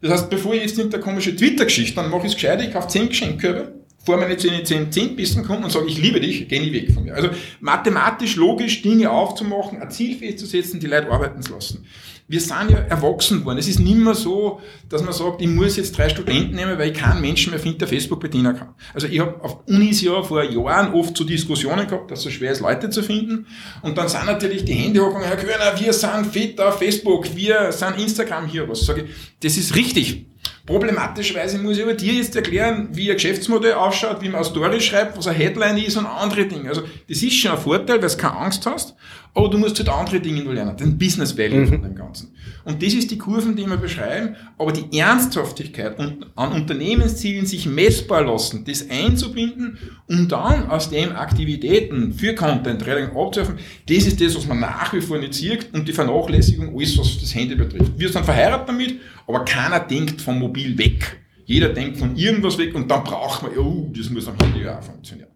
Das 0.00 0.10
heißt, 0.10 0.30
bevor 0.30 0.54
ich 0.54 0.62
jetzt 0.62 0.78
in 0.78 0.90
der 0.90 1.00
komische 1.00 1.34
Twitter-Geschichte, 1.34 1.94
dann 1.94 2.10
mache 2.10 2.26
ich 2.26 2.32
es 2.32 2.34
gescheit, 2.34 2.60
ich 2.60 2.72
kaufe 2.72 2.88
10 2.88 3.08
Geschenkkörbe, 3.08 3.81
vor 4.04 4.16
meine 4.16 4.36
10, 4.36 4.64
10, 4.64 4.92
10 4.92 5.16
Bissen 5.16 5.44
kommt 5.44 5.64
und 5.64 5.70
sage, 5.70 5.86
ich 5.86 5.98
liebe 5.98 6.20
dich, 6.20 6.48
geh 6.48 6.58
nie 6.58 6.72
weg 6.72 6.92
von 6.92 7.04
mir. 7.04 7.14
Also 7.14 7.28
mathematisch, 7.60 8.36
logisch 8.36 8.82
Dinge 8.82 9.10
aufzumachen, 9.10 9.80
ein 9.80 9.90
Ziel 9.90 10.16
festzusetzen, 10.16 10.80
die 10.80 10.86
Leute 10.86 11.10
arbeiten 11.10 11.42
zu 11.42 11.52
lassen 11.52 11.86
wir 12.32 12.40
sind 12.40 12.70
ja 12.70 12.78
erwachsen 12.78 13.44
worden. 13.44 13.58
Es 13.58 13.68
ist 13.68 13.78
nicht 13.78 13.98
mehr 13.98 14.14
so, 14.14 14.60
dass 14.88 15.02
man 15.02 15.12
sagt, 15.12 15.42
ich 15.42 15.48
muss 15.48 15.76
jetzt 15.76 15.96
drei 15.98 16.08
Studenten 16.08 16.54
nehmen, 16.54 16.78
weil 16.78 16.90
ich 16.90 16.98
keinen 16.98 17.20
Menschen 17.20 17.50
mehr 17.50 17.60
finde, 17.60 17.78
der 17.78 17.88
Facebook 17.88 18.20
bedienen 18.20 18.56
kann. 18.56 18.74
Also 18.94 19.06
ich 19.06 19.20
habe 19.20 19.42
auf 19.44 19.58
Unis 19.66 20.00
ja 20.00 20.22
vor 20.22 20.42
Jahren 20.42 20.94
oft 20.94 21.14
zu 21.14 21.24
so 21.24 21.28
Diskussionen 21.28 21.86
gehabt, 21.86 22.10
dass 22.10 22.20
es 22.20 22.24
so 22.24 22.30
schwer 22.30 22.52
ist, 22.52 22.60
Leute 22.60 22.88
zu 22.88 23.02
finden. 23.02 23.46
Und 23.82 23.98
dann 23.98 24.08
sind 24.08 24.24
natürlich 24.24 24.64
die 24.64 24.72
Hände 24.72 25.04
hoch 25.04 25.14
und 25.14 25.22
Herr 25.22 25.36
Köhner, 25.36 25.78
wir 25.78 25.92
sind 25.92 26.26
fit 26.26 26.58
auf 26.58 26.78
Facebook, 26.78 27.36
wir 27.36 27.70
sind 27.70 27.98
Instagram 27.98 28.46
hier. 28.46 28.66
Was 28.66 28.86
sage 28.86 29.02
ich, 29.02 29.10
das 29.40 29.58
ist 29.58 29.76
richtig. 29.76 30.31
Problematischerweise 30.64 31.58
muss 31.58 31.76
ich 31.76 31.82
aber 31.82 31.94
dir 31.94 32.12
jetzt 32.12 32.36
erklären, 32.36 32.88
wie 32.92 33.10
ein 33.10 33.16
Geschäftsmodell 33.16 33.72
ausschaut, 33.72 34.22
wie 34.22 34.26
man 34.26 34.36
eine 34.36 34.44
Story 34.44 34.80
schreibt, 34.80 35.18
was 35.18 35.26
eine 35.26 35.36
Headline 35.36 35.78
ist 35.78 35.96
und 35.96 36.06
andere 36.06 36.46
Dinge. 36.46 36.68
Also 36.68 36.82
das 37.08 37.20
ist 37.20 37.34
schon 37.34 37.50
ein 37.50 37.58
Vorteil, 37.58 38.00
weil 38.00 38.08
du 38.08 38.16
keine 38.16 38.36
Angst 38.36 38.64
hast, 38.64 38.94
aber 39.34 39.48
du 39.48 39.58
musst 39.58 39.78
halt 39.78 39.88
andere 39.88 40.20
Dinge 40.20 40.44
nur 40.44 40.54
lernen, 40.54 40.76
den 40.76 40.96
Business 40.96 41.36
Value 41.36 41.60
mhm. 41.60 41.68
von 41.68 41.82
dem 41.82 41.94
Ganzen. 41.96 42.32
Und 42.64 42.80
das 42.80 42.94
ist 42.94 43.10
die 43.10 43.18
Kurven, 43.18 43.56
die 43.56 43.66
wir 43.66 43.76
beschreiben, 43.76 44.36
aber 44.56 44.72
die 44.72 44.96
Ernsthaftigkeit 44.96 45.98
und 45.98 46.26
an 46.36 46.52
Unternehmenszielen 46.52 47.44
sich 47.44 47.66
messbar 47.66 48.24
lassen, 48.24 48.64
das 48.64 48.88
einzubinden 48.88 49.78
und 50.06 50.30
dann 50.30 50.70
aus 50.70 50.90
dem 50.90 51.16
Aktivitäten 51.16 52.12
für 52.12 52.36
Content 52.36 52.82
Trading 52.82 53.16
abzuhelfen, 53.16 53.58
das 53.88 54.06
ist 54.06 54.20
das, 54.20 54.36
was 54.36 54.46
man 54.46 54.60
nach 54.60 54.92
wie 54.92 55.00
vor 55.00 55.18
nicht 55.18 55.34
sieht 55.34 55.74
und 55.74 55.88
die 55.88 55.92
Vernachlässigung 55.92 56.72
alles, 56.76 56.96
was 56.98 57.18
das 57.18 57.34
Handy 57.34 57.56
betrifft. 57.56 57.92
Wir 57.96 58.10
sind 58.10 58.24
verheiratet 58.24 58.68
damit, 58.68 59.00
aber 59.26 59.44
keiner 59.44 59.80
denkt 59.80 60.20
vom 60.20 60.38
Mobil 60.38 60.76
weg. 60.78 61.20
Jeder 61.44 61.70
denkt 61.70 61.98
von 61.98 62.16
irgendwas 62.16 62.58
weg 62.58 62.74
und 62.74 62.90
dann 62.90 63.04
braucht 63.04 63.42
man, 63.42 63.56
oh, 63.58 63.90
das 63.96 64.10
muss 64.10 64.28
am 64.28 64.36
Handy 64.38 64.66
auch 64.66 64.82
funktionieren. 64.82 65.32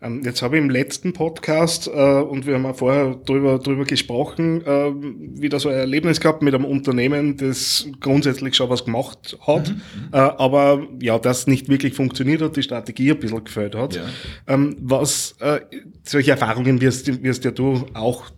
Ähm, 0.00 0.22
jetzt 0.24 0.42
habe 0.42 0.56
ich 0.56 0.62
im 0.62 0.70
letzten 0.70 1.12
Podcast, 1.12 1.88
äh, 1.88 1.90
und 1.90 2.46
wir 2.46 2.54
haben 2.54 2.66
auch 2.66 2.76
vorher 2.76 3.16
drüber, 3.16 3.58
drüber 3.58 3.84
gesprochen, 3.84 4.64
äh, 4.64 4.92
wieder 5.40 5.58
so 5.58 5.68
ein 5.68 5.74
Erlebnis 5.74 6.20
gehabt 6.20 6.40
mit 6.40 6.54
einem 6.54 6.64
Unternehmen, 6.64 7.36
das 7.36 7.88
grundsätzlich 7.98 8.54
schon 8.54 8.70
was 8.70 8.84
gemacht 8.84 9.36
hat, 9.44 9.70
mhm, 9.70 9.80
äh, 10.12 10.18
aber 10.18 10.86
ja, 11.00 11.18
das 11.18 11.48
nicht 11.48 11.68
wirklich 11.68 11.94
funktioniert 11.94 12.42
hat, 12.42 12.56
die 12.56 12.62
Strategie 12.62 13.10
ein 13.10 13.18
bisschen 13.18 13.42
gefällt 13.42 13.74
hat. 13.74 13.96
Ja. 13.96 14.02
Ähm, 14.46 14.76
was, 14.80 15.34
äh, 15.40 15.60
solche 16.04 16.30
Erfahrungen 16.30 16.80
wirst, 16.80 17.24
wirst 17.24 17.44
ja 17.44 17.50
du 17.50 17.84
auch 17.94 18.30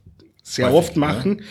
sehr 0.50 0.66
Häufig, 0.66 0.78
oft 0.78 0.96
machen. 0.96 1.42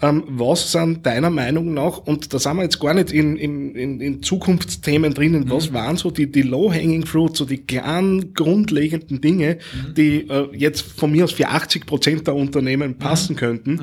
Ja. 0.00 0.10
Mhm. 0.10 0.18
Ähm, 0.18 0.24
was 0.30 0.72
sind 0.72 1.06
deiner 1.06 1.30
Meinung 1.30 1.74
nach, 1.74 1.98
und 1.98 2.32
da 2.34 2.38
sind 2.40 2.56
wir 2.56 2.64
jetzt 2.64 2.80
gar 2.80 2.92
nicht 2.92 3.12
in, 3.12 3.36
in, 3.36 3.74
in, 3.76 4.00
in 4.00 4.22
Zukunftsthemen 4.22 5.14
drinnen, 5.14 5.44
mhm. 5.44 5.50
was 5.50 5.72
waren 5.72 5.96
so 5.96 6.10
die, 6.10 6.30
die 6.30 6.42
Low-Hanging 6.42 7.06
Fruits, 7.06 7.38
so 7.38 7.44
die 7.44 7.58
kleinen 7.58 8.34
grundlegenden 8.34 9.20
Dinge, 9.20 9.58
mhm. 9.72 9.94
die 9.94 10.28
äh, 10.28 10.48
jetzt 10.56 10.80
von 10.80 11.12
mir 11.12 11.24
aus 11.24 11.32
für 11.32 11.48
80 11.48 11.86
Prozent 11.86 12.26
der 12.26 12.34
Unternehmen 12.34 12.90
mhm. 12.90 12.98
passen 12.98 13.36
könnten, 13.36 13.74
mhm. 13.74 13.82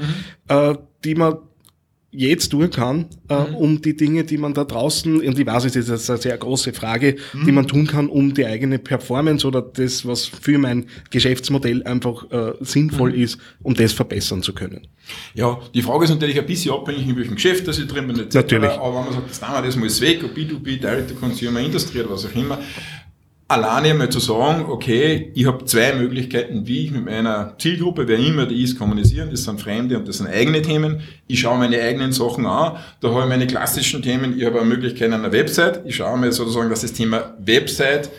äh, 0.49 0.75
die 1.05 1.15
man 1.15 1.37
jetzt 2.15 2.49
tun 2.49 2.69
kann, 2.69 3.05
äh, 3.29 3.39
mhm. 3.39 3.55
um 3.55 3.81
die 3.81 3.95
Dinge, 3.95 4.23
die 4.23 4.37
man 4.37 4.53
da 4.53 4.63
draußen, 4.63 5.21
und 5.21 5.39
ich 5.39 5.45
weiß, 5.45 5.65
es 5.65 5.75
ist 5.75 6.09
eine 6.09 6.19
sehr 6.19 6.37
große 6.37 6.73
Frage, 6.73 7.15
mhm. 7.33 7.45
die 7.45 7.51
man 7.51 7.67
tun 7.67 7.87
kann, 7.87 8.07
um 8.07 8.33
die 8.33 8.45
eigene 8.45 8.79
Performance 8.79 9.45
oder 9.47 9.61
das, 9.61 10.05
was 10.05 10.25
für 10.25 10.57
mein 10.57 10.85
Geschäftsmodell 11.09 11.83
einfach 11.83 12.29
äh, 12.31 12.53
sinnvoll 12.61 13.11
mhm. 13.11 13.21
ist, 13.21 13.37
um 13.61 13.73
das 13.73 13.93
verbessern 13.93 14.41
zu 14.41 14.53
können. 14.53 14.87
Ja, 15.33 15.59
die 15.73 15.81
Frage 15.81 16.05
ist 16.05 16.09
natürlich 16.09 16.39
ein 16.39 16.45
bisschen 16.45 16.73
abhängig, 16.73 17.07
in 17.07 17.15
welchem 17.15 17.35
Geschäft 17.35 17.67
das 17.67 17.77
ich 17.77 17.87
drin 17.87 18.07
bin, 18.07 18.19
etc. 18.19 18.35
Natürlich. 18.35 18.71
Aber 18.71 18.95
wenn 18.95 19.05
man 19.05 19.13
sagt, 19.13 19.29
das, 19.29 19.39
das 19.39 19.75
muss 19.75 20.01
weg, 20.01 20.23
ob 20.23 20.35
B2B, 20.35 20.79
Direct 20.79 21.09
to 21.09 21.15
Consumer 21.15 21.59
Industry 21.59 22.01
oder 22.01 22.11
was 22.11 22.25
auch 22.25 22.35
immer, 22.35 22.59
alleine 23.47 23.89
einmal 23.89 24.09
zu 24.09 24.19
sagen, 24.19 24.65
okay, 24.67 25.31
ich 25.35 25.45
habe 25.45 25.65
zwei 25.65 25.93
Möglichkeiten, 25.93 26.65
wie 26.65 26.85
ich 26.85 26.91
mit 26.91 27.05
meiner 27.05 27.55
Zielgruppe, 27.59 28.07
wer 28.07 28.17
immer 28.17 28.45
die 28.47 28.63
ist, 28.63 28.77
kommunizieren. 28.77 29.29
Das 29.29 29.43
sind 29.43 29.61
Fremde 29.61 29.97
und 29.97 30.07
das 30.07 30.17
sind 30.17 30.27
eigene 30.27 30.61
Themen. 30.61 31.01
Ich 31.27 31.41
schaue 31.41 31.57
meine 31.57 31.79
eigenen 31.79 32.11
Sachen 32.11 32.45
an. 32.47 32.77
Da 33.01 33.09
habe 33.09 33.21
ich 33.21 33.29
meine 33.29 33.45
klassischen 33.45 34.01
Themen. 34.01 34.37
Ich 34.37 34.45
habe 34.45 34.59
eine 34.59 34.69
Möglichkeit 34.69 35.11
an 35.11 35.21
der 35.21 35.31
Website. 35.31 35.81
Ich 35.85 35.97
schaue 35.97 36.17
mir 36.17 36.31
sozusagen, 36.31 36.69
dass 36.69 36.81
das 36.81 36.93
Thema 36.93 37.35
Website 37.39 38.09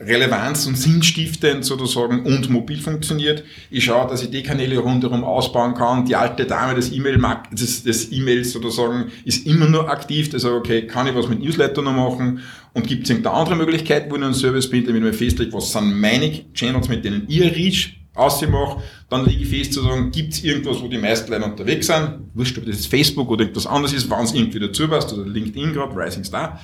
Relevanz 0.00 0.66
und 0.66 0.78
sinnstiftend 0.78 1.64
sozusagen 1.64 2.24
und 2.24 2.48
mobil 2.48 2.80
funktioniert. 2.80 3.44
Ich 3.70 3.84
schaue, 3.84 4.08
dass 4.08 4.22
ich 4.22 4.30
die 4.30 4.42
Kanäle 4.42 4.78
rundherum 4.78 5.24
ausbauen 5.24 5.74
kann. 5.74 6.06
Die 6.06 6.16
alte 6.16 6.46
Dame 6.46 6.74
des 6.74 6.90
E-Mail 6.90 7.20
des, 7.52 7.82
des 7.82 8.10
E-Mails 8.10 8.52
sozusagen 8.52 9.12
ist 9.26 9.46
immer 9.46 9.68
nur 9.68 9.90
aktiv. 9.90 10.30
Das 10.30 10.42
sage, 10.42 10.54
okay, 10.54 10.86
kann 10.86 11.06
ich 11.06 11.14
was 11.14 11.28
mit 11.28 11.40
Newsletter 11.40 11.82
noch 11.82 11.92
machen? 11.92 12.40
Und 12.72 12.86
gibt 12.86 13.04
es 13.04 13.10
irgendeine 13.10 13.36
andere 13.36 13.56
Möglichkeit, 13.56 14.10
wo 14.10 14.16
ich 14.16 14.22
einen 14.22 14.32
Service 14.32 14.70
bin, 14.70 14.86
damit 14.86 15.02
ich 15.02 15.06
mir 15.06 15.12
festlege, 15.12 15.52
was 15.52 15.70
sind 15.70 16.00
meine 16.00 16.50
Channels, 16.54 16.88
mit 16.88 17.04
denen 17.04 17.28
ihr 17.28 17.54
Reach 17.54 18.00
ausmacht, 18.14 18.78
dann 19.08 19.24
lege 19.24 19.42
ich 19.42 19.48
fest 19.48 19.72
zu 19.72 19.82
sagen, 19.82 20.10
gibt 20.10 20.32
es 20.32 20.44
irgendwas, 20.44 20.80
wo 20.80 20.88
die 20.88 20.98
meisten 20.98 21.30
Leute 21.30 21.44
unterwegs 21.44 21.86
sind, 21.86 22.20
wurscht, 22.34 22.58
ob 22.58 22.66
das 22.66 22.76
jetzt 22.76 22.86
Facebook 22.88 23.30
oder 23.30 23.42
irgendwas 23.42 23.66
anderes 23.66 23.92
ist, 23.92 24.10
wenn 24.10 24.24
es 24.24 24.34
irgendwie 24.34 24.58
dazu 24.60 24.88
passt, 24.88 25.12
oder 25.12 25.26
LinkedIn 25.26 25.72
gerade, 25.72 25.94
Rising 25.96 26.24
Star, 26.24 26.60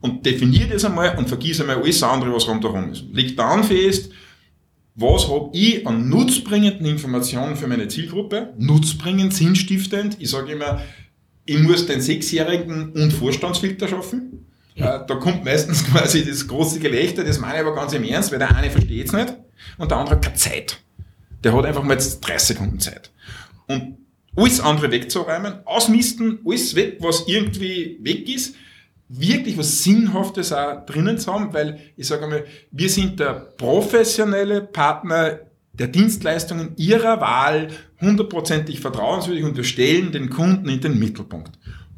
und 0.00 0.26
definiere 0.26 0.68
das 0.68 0.84
einmal 0.84 1.16
und 1.16 1.28
vergiss 1.28 1.60
einmal 1.60 1.76
alles 1.76 2.02
andere, 2.02 2.32
was 2.32 2.48
rundherum 2.48 2.92
ist. 2.92 3.04
Leg 3.12 3.36
dann 3.36 3.64
fest, 3.64 4.10
was 4.94 5.28
habe 5.28 5.50
ich 5.52 5.86
an 5.86 6.08
nutzbringenden 6.08 6.86
Informationen 6.86 7.56
für 7.56 7.66
meine 7.66 7.88
Zielgruppe, 7.88 8.52
nutzbringend, 8.58 9.32
sinnstiftend. 9.32 10.16
Ich 10.18 10.30
sage 10.30 10.52
immer, 10.52 10.82
ich 11.46 11.58
muss 11.60 11.86
den 11.86 12.00
Sechsjährigen 12.00 12.92
und 12.92 13.12
Vorstandsfilter 13.12 13.88
schaffen. 13.88 14.46
Äh, 14.74 15.00
da 15.06 15.14
kommt 15.14 15.44
meistens 15.44 15.84
quasi 15.90 16.24
das 16.24 16.46
große 16.46 16.78
Gelächter, 16.78 17.24
das 17.24 17.38
meine 17.38 17.54
ich 17.54 17.60
aber 17.60 17.74
ganz 17.74 17.92
im 17.92 18.04
Ernst, 18.04 18.32
weil 18.32 18.38
der 18.38 18.54
eine 18.54 18.70
versteht 18.70 19.06
es 19.06 19.12
nicht 19.12 19.34
und 19.78 19.90
der 19.90 19.98
andere 19.98 20.16
hat 20.16 20.24
keine 20.24 20.36
Zeit. 20.36 20.80
Der 21.42 21.54
hat 21.54 21.64
einfach 21.64 21.82
mal 21.82 21.94
jetzt 21.94 22.20
30 22.20 22.48
Sekunden 22.48 22.80
Zeit. 22.80 23.10
Und 23.66 23.98
alles 24.36 24.60
andere 24.60 24.90
wegzuräumen, 24.90 25.66
ausmisten, 25.66 26.38
alles 26.46 26.74
weg, 26.74 26.98
was 27.00 27.24
irgendwie 27.26 27.98
weg 28.00 28.28
ist, 28.28 28.54
wirklich 29.14 29.58
was 29.58 29.82
Sinnhaftes 29.82 30.52
auch 30.52 30.86
drinnen 30.86 31.18
zu 31.18 31.32
haben, 31.32 31.52
weil 31.52 31.78
ich 31.96 32.06
sage 32.06 32.24
einmal, 32.24 32.44
wir 32.70 32.88
sind 32.88 33.20
der 33.20 33.34
professionelle 33.34 34.62
Partner 34.62 35.40
der 35.74 35.88
Dienstleistungen 35.88 36.72
ihrer 36.76 37.20
Wahl, 37.20 37.68
hundertprozentig 38.00 38.80
vertrauenswürdig 38.80 39.44
und 39.44 39.56
wir 39.56 39.64
stellen 39.64 40.12
den 40.12 40.30
Kunden 40.30 40.68
in 40.68 40.80
den 40.80 40.98
Mittelpunkt. 40.98 41.52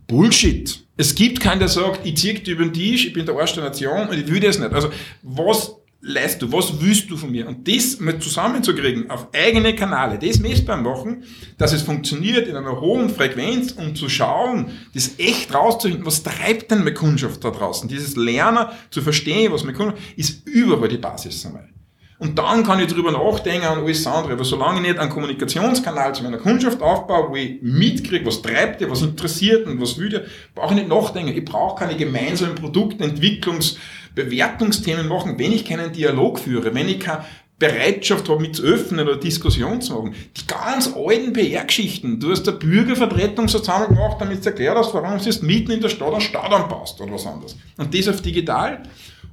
Bullshit. 0.07 0.85
Es 0.97 1.15
gibt 1.15 1.41
keinen, 1.41 1.61
der 1.61 1.69
sagt, 1.69 2.05
ich 2.05 2.17
ziehe 2.17 2.39
über 2.47 2.65
den 2.65 2.73
Tisch, 2.73 3.07
ich 3.07 3.13
bin 3.13 3.27
der 3.27 3.37
Arsch 3.37 3.55
der 3.55 3.65
Nation 3.65 4.09
und 4.09 4.19
ich 4.19 4.29
will 4.29 4.41
das 4.41 4.59
nicht. 4.59 4.73
Also, 4.73 4.91
was 5.23 5.77
leist 6.05 6.43
du, 6.43 6.53
was 6.53 6.81
willst 6.81 7.11
du 7.11 7.17
von 7.17 7.31
mir? 7.31 7.49
Und 7.49 7.67
das 7.67 7.99
mal 7.99 8.19
zusammenzukriegen 8.19 9.11
auf 9.11 9.29
eigene 9.33 9.75
Kanäle, 9.75 10.19
das 10.19 10.39
messbar 10.39 10.77
machen, 10.77 11.25
dass 11.57 11.73
es 11.73 11.83
funktioniert 11.83 12.47
in 12.47 12.57
einer 12.57 12.81
hohen 12.81 13.09
Frequenz, 13.09 13.73
um 13.73 13.95
zu 13.95 14.09
schauen, 14.09 14.67
das 14.93 15.19
echt 15.19 15.55
rauszufinden, 15.55 16.07
was 16.07 16.23
treibt 16.23 16.71
denn 16.71 16.81
meine 16.81 16.95
Kundschaft 16.95 17.43
da 17.43 17.51
draußen? 17.51 17.89
Dieses 17.89 18.17
Lernen 18.17 18.67
zu 18.91 19.01
verstehen, 19.01 19.51
was 19.53 19.65
meine 19.65 19.77
Kundschaft, 19.77 20.03
ist 20.17 20.47
überall 20.47 20.89
die 20.89 20.99
Basis 20.99 21.45
einmal. 21.47 21.69
Und 22.19 22.39
dann 22.39 22.63
kann 22.63 22.81
ich 22.81 22.87
drüber 22.87 23.11
nachdenken 23.11 23.67
an 23.67 23.81
alles 23.81 24.07
andere. 24.07 24.35
Aber 24.35 24.45
solange 24.45 24.81
ich 24.81 24.87
nicht 24.87 24.99
einen 24.99 25.11
Kommunikationskanal 25.11 26.15
zu 26.15 26.23
meiner 26.23 26.39
Kundschaft 26.39 26.81
aufbaue, 26.81 27.31
wo 27.31 27.37
ich 27.37 27.61
mitkriege, 27.61 28.25
was 28.25 28.41
treibt 28.41 28.81
ihr, 28.81 28.89
was 28.89 29.03
interessiert 29.03 29.67
und 29.67 29.81
was 29.81 29.99
will 29.99 30.13
ihr, 30.13 30.25
brauche 30.55 30.75
ich 30.75 30.81
nicht 30.81 30.89
nachdenken. 30.89 31.37
Ich 31.37 31.45
brauche 31.45 31.81
keine 31.81 31.97
gemeinsamen 31.97 32.55
Produktentwicklungs- 32.55 33.77
Bewertungsthemen 34.15 35.09
machen, 35.09 35.39
wenn 35.39 35.53
ich 35.53 35.65
keinen 35.65 35.93
Dialog 35.93 36.39
führe, 36.39 36.75
wenn 36.75 36.89
ich 36.89 37.01
keine 37.01 37.25
Bereitschaft 37.59 38.29
habe, 38.29 38.41
mit 38.41 38.57
zu 38.57 38.63
öffnen 38.63 39.07
oder 39.07 39.17
Diskussion 39.17 39.81
zu 39.81 39.95
machen. 39.95 40.15
Die 40.37 40.47
ganz 40.47 40.93
alten 40.95 41.33
PR-Geschichten. 41.33 42.19
Du 42.19 42.31
hast 42.31 42.49
eine 42.49 42.59
Bürgervertretung 42.59 43.49
so 43.49 43.61
zusammen 43.61 43.89
gemacht, 43.89 44.17
damit 44.21 44.45
du 44.45 44.51
erklärt 44.51 44.77
hast, 44.77 44.93
warum 44.93 45.19
jetzt 45.19 45.43
mitten 45.43 45.71
in 45.71 45.81
der 45.81 45.89
Stadt 45.89 46.13
ein 46.13 46.21
Stadion 46.21 46.69
passt 46.69 47.01
oder 47.01 47.13
was 47.13 47.27
anderes. 47.27 47.57
Und 47.77 47.95
das 47.95 48.09
auf 48.09 48.21
digital. 48.21 48.83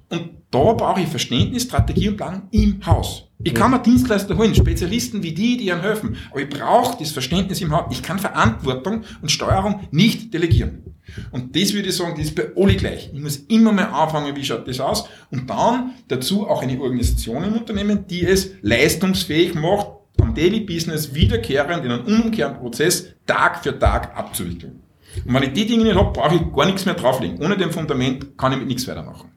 Und 0.09 0.29
da 0.51 0.73
brauche 0.73 1.01
ich 1.01 1.07
Verständnis, 1.07 1.63
Strategie 1.63 2.09
und 2.09 2.17
Planung 2.17 2.43
im 2.51 2.85
Haus. 2.85 3.30
Ich 3.43 3.53
kann 3.53 3.71
mir 3.71 3.79
Dienstleister 3.79 4.37
holen, 4.37 4.53
Spezialisten 4.53 5.23
wie 5.23 5.33
die, 5.33 5.57
die 5.57 5.71
einem 5.71 5.81
helfen. 5.81 6.17
Aber 6.31 6.41
ich 6.41 6.49
brauche 6.49 6.97
das 6.99 7.11
Verständnis 7.11 7.61
im 7.61 7.71
Haus. 7.71 7.85
Ich 7.91 8.03
kann 8.03 8.19
Verantwortung 8.19 9.03
und 9.21 9.31
Steuerung 9.31 9.87
nicht 9.91 10.33
delegieren. 10.33 10.83
Und 11.31 11.55
das 11.55 11.73
würde 11.73 11.89
ich 11.89 11.95
sagen, 11.95 12.13
das 12.15 12.27
ist 12.27 12.35
bei 12.35 12.51
alle 12.55 12.75
gleich. 12.75 13.09
Ich 13.13 13.19
muss 13.19 13.37
immer 13.37 13.71
mal 13.71 13.85
anfangen, 13.85 14.35
wie 14.35 14.43
schaut 14.43 14.67
das 14.67 14.79
aus? 14.79 15.09
Und 15.29 15.49
dann 15.49 15.91
dazu 16.07 16.47
auch 16.47 16.61
eine 16.61 16.79
Organisation 16.79 17.43
im 17.43 17.53
Unternehmen, 17.53 18.05
die 18.07 18.25
es 18.25 18.51
leistungsfähig 18.61 19.55
macht, 19.55 19.87
am 20.21 20.35
Daily 20.35 20.61
Business 20.61 21.13
wiederkehrend 21.13 21.83
in 21.83 21.91
einem 21.91 22.05
umkehrenden 22.05 22.61
Prozess 22.61 23.07
Tag 23.25 23.63
für 23.63 23.77
Tag 23.77 24.15
abzuwickeln. 24.15 24.83
Und 25.25 25.33
wenn 25.33 25.43
ich 25.43 25.53
die 25.53 25.65
Dinge 25.65 25.83
nicht 25.83 25.95
habe, 25.95 26.11
brauche 26.13 26.35
ich 26.35 26.53
gar 26.53 26.65
nichts 26.65 26.85
mehr 26.85 26.93
drauflegen. 26.93 27.43
Ohne 27.43 27.57
dem 27.57 27.71
Fundament 27.71 28.37
kann 28.37 28.53
ich 28.53 28.59
mit 28.59 28.67
nichts 28.67 28.87
weitermachen. 28.87 29.31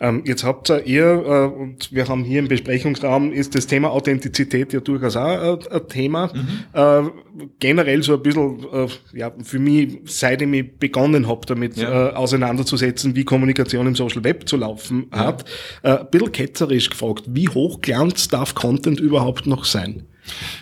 Ähm, 0.00 0.22
jetzt 0.24 0.44
habt 0.44 0.70
ihr, 0.70 1.04
äh, 1.04 1.60
und 1.60 1.92
wir 1.92 2.06
haben 2.06 2.22
hier 2.22 2.38
im 2.38 2.48
Besprechungsraum, 2.48 3.32
ist 3.32 3.54
das 3.56 3.66
Thema 3.66 3.90
Authentizität 3.90 4.72
ja 4.72 4.78
durchaus 4.78 5.16
auch 5.16 5.58
äh, 5.60 5.74
ein 5.74 5.88
Thema. 5.88 6.32
Mhm. 6.32 6.48
Äh, 6.72 7.10
generell 7.58 8.02
so 8.04 8.14
ein 8.14 8.22
bisschen, 8.22 8.64
äh, 8.72 8.86
ja, 9.12 9.32
für 9.42 9.58
mich, 9.58 9.98
seit 10.04 10.40
ich 10.40 10.48
mich 10.48 10.78
begonnen 10.78 11.26
habe, 11.26 11.44
damit 11.46 11.76
ja. 11.76 12.10
äh, 12.10 12.12
auseinanderzusetzen, 12.14 13.16
wie 13.16 13.24
Kommunikation 13.24 13.88
im 13.88 13.96
Social 13.96 14.22
Web 14.22 14.48
zu 14.48 14.56
laufen 14.56 15.08
ja. 15.12 15.18
hat, 15.18 15.44
äh, 15.82 15.96
ein 15.98 16.10
bisschen 16.10 16.32
ketzerisch 16.32 16.90
gefragt, 16.90 17.24
wie 17.26 17.48
hochglanz 17.48 18.28
darf 18.28 18.54
Content 18.54 19.00
überhaupt 19.00 19.46
noch 19.46 19.64
sein? 19.64 20.04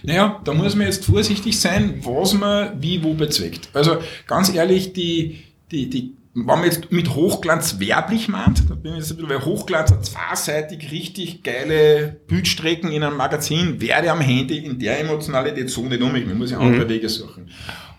Naja, 0.03 0.41
da 0.45 0.55
muss 0.55 0.77
man 0.77 0.87
jetzt 0.87 1.07
vorsichtig 1.07 1.59
sein, 1.61 2.01
was 2.03 2.33
man 2.33 2.81
wie 2.81 3.03
wo 3.03 3.15
bezweckt. 3.15 3.69
Also 3.75 3.99
ganz 4.27 4.55
ehrlich, 4.55 4.93
die, 4.93 5.41
die, 5.71 5.91
die 5.91 6.15
wenn 6.39 6.45
man 6.45 6.65
jetzt 6.65 6.93
mit 6.93 7.15
Hochglanz 7.15 7.81
werblich 7.81 8.29
meint, 8.29 8.69
dann 8.69 8.83
bin 8.83 8.93
ich 8.93 8.99
jetzt 8.99 9.11
ein 9.11 9.17
bisschen, 9.17 9.31
weil 9.31 9.45
Hochglanz 9.45 9.91
hat 9.91 10.05
zweiseitig 10.05 10.93
richtig 10.93 11.43
geile 11.43 12.21
Bildstrecken 12.27 12.93
in 12.93 13.03
einem 13.03 13.17
Magazin, 13.17 13.81
werde 13.81 14.13
am 14.13 14.21
Handy 14.21 14.59
in 14.59 14.79
der 14.79 15.01
Emotionalität 15.01 15.71
so 15.71 15.81
nicht 15.83 16.03
um. 16.03 16.15
Ich 16.15 16.27
muss 16.27 16.51
ja 16.51 16.59
andere 16.59 16.85
mhm. 16.85 16.91
Wege 16.91 17.09
suchen. 17.09 17.49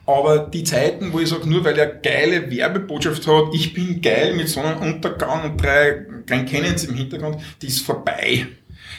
Aber 0.06 0.38
die 0.38 0.64
Zeiten, 0.64 1.12
wo 1.12 1.20
ich 1.20 1.30
sage, 1.30 1.50
nur 1.50 1.66
weil 1.66 1.78
er 1.80 1.88
geile 1.88 2.52
Werbebotschaft 2.52 3.26
hat, 3.26 3.46
ich 3.54 3.74
bin 3.74 4.02
geil 4.02 4.36
mit 4.36 4.50
Sonnenuntergang 4.50 5.52
und 5.52 5.62
drei 5.62 6.06
Grand 6.28 6.48
Canyons 6.48 6.86
im 6.86 6.94
Hintergrund, 6.94 7.38
die 7.62 7.68
ist 7.68 7.82
vorbei. 7.82 8.46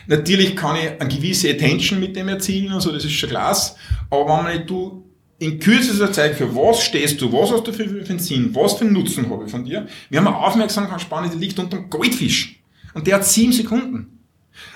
Natürlich 0.09 0.57
kann 0.57 0.77
ich 0.77 1.01
eine 1.01 1.09
gewisse 1.09 1.49
Attention 1.49 2.01
mit 2.01 2.17
dem 2.17 2.29
erzielen 2.29 2.73
und 2.73 2.81
so, 2.81 2.91
das 2.91 3.05
ist 3.05 3.13
schon 3.13 3.29
klasse. 3.29 3.77
Aber 4.11 4.27
wenn 4.27 4.45
man 4.45 4.57
nicht, 4.57 4.69
du 4.69 5.08
in 5.39 5.59
kürzester 5.59 6.13
Zeit, 6.13 6.35
für 6.35 6.55
was 6.55 6.83
stehst 6.83 7.21
du, 7.21 7.33
was 7.33 7.53
hast 7.53 7.67
du 7.67 7.73
für, 7.73 7.89
für 7.89 8.11
einen 8.11 8.19
Sinn, 8.19 8.55
was 8.55 8.75
für 8.75 8.85
einen 8.85 8.95
Nutzen 8.95 9.31
habe 9.31 9.45
ich 9.45 9.51
von 9.51 9.65
dir. 9.65 9.87
Wir 10.11 10.19
haben 10.19 10.27
eine 10.27 10.37
Aufmerksamkeitsspanne, 10.37 11.31
die 11.31 11.39
liegt 11.39 11.59
unter 11.59 11.77
dem 11.77 11.91
Goldfisch. 11.91 12.61
Und 12.95 13.07
der 13.07 13.17
hat 13.17 13.25
sieben 13.25 13.53
Sekunden. 13.53 14.19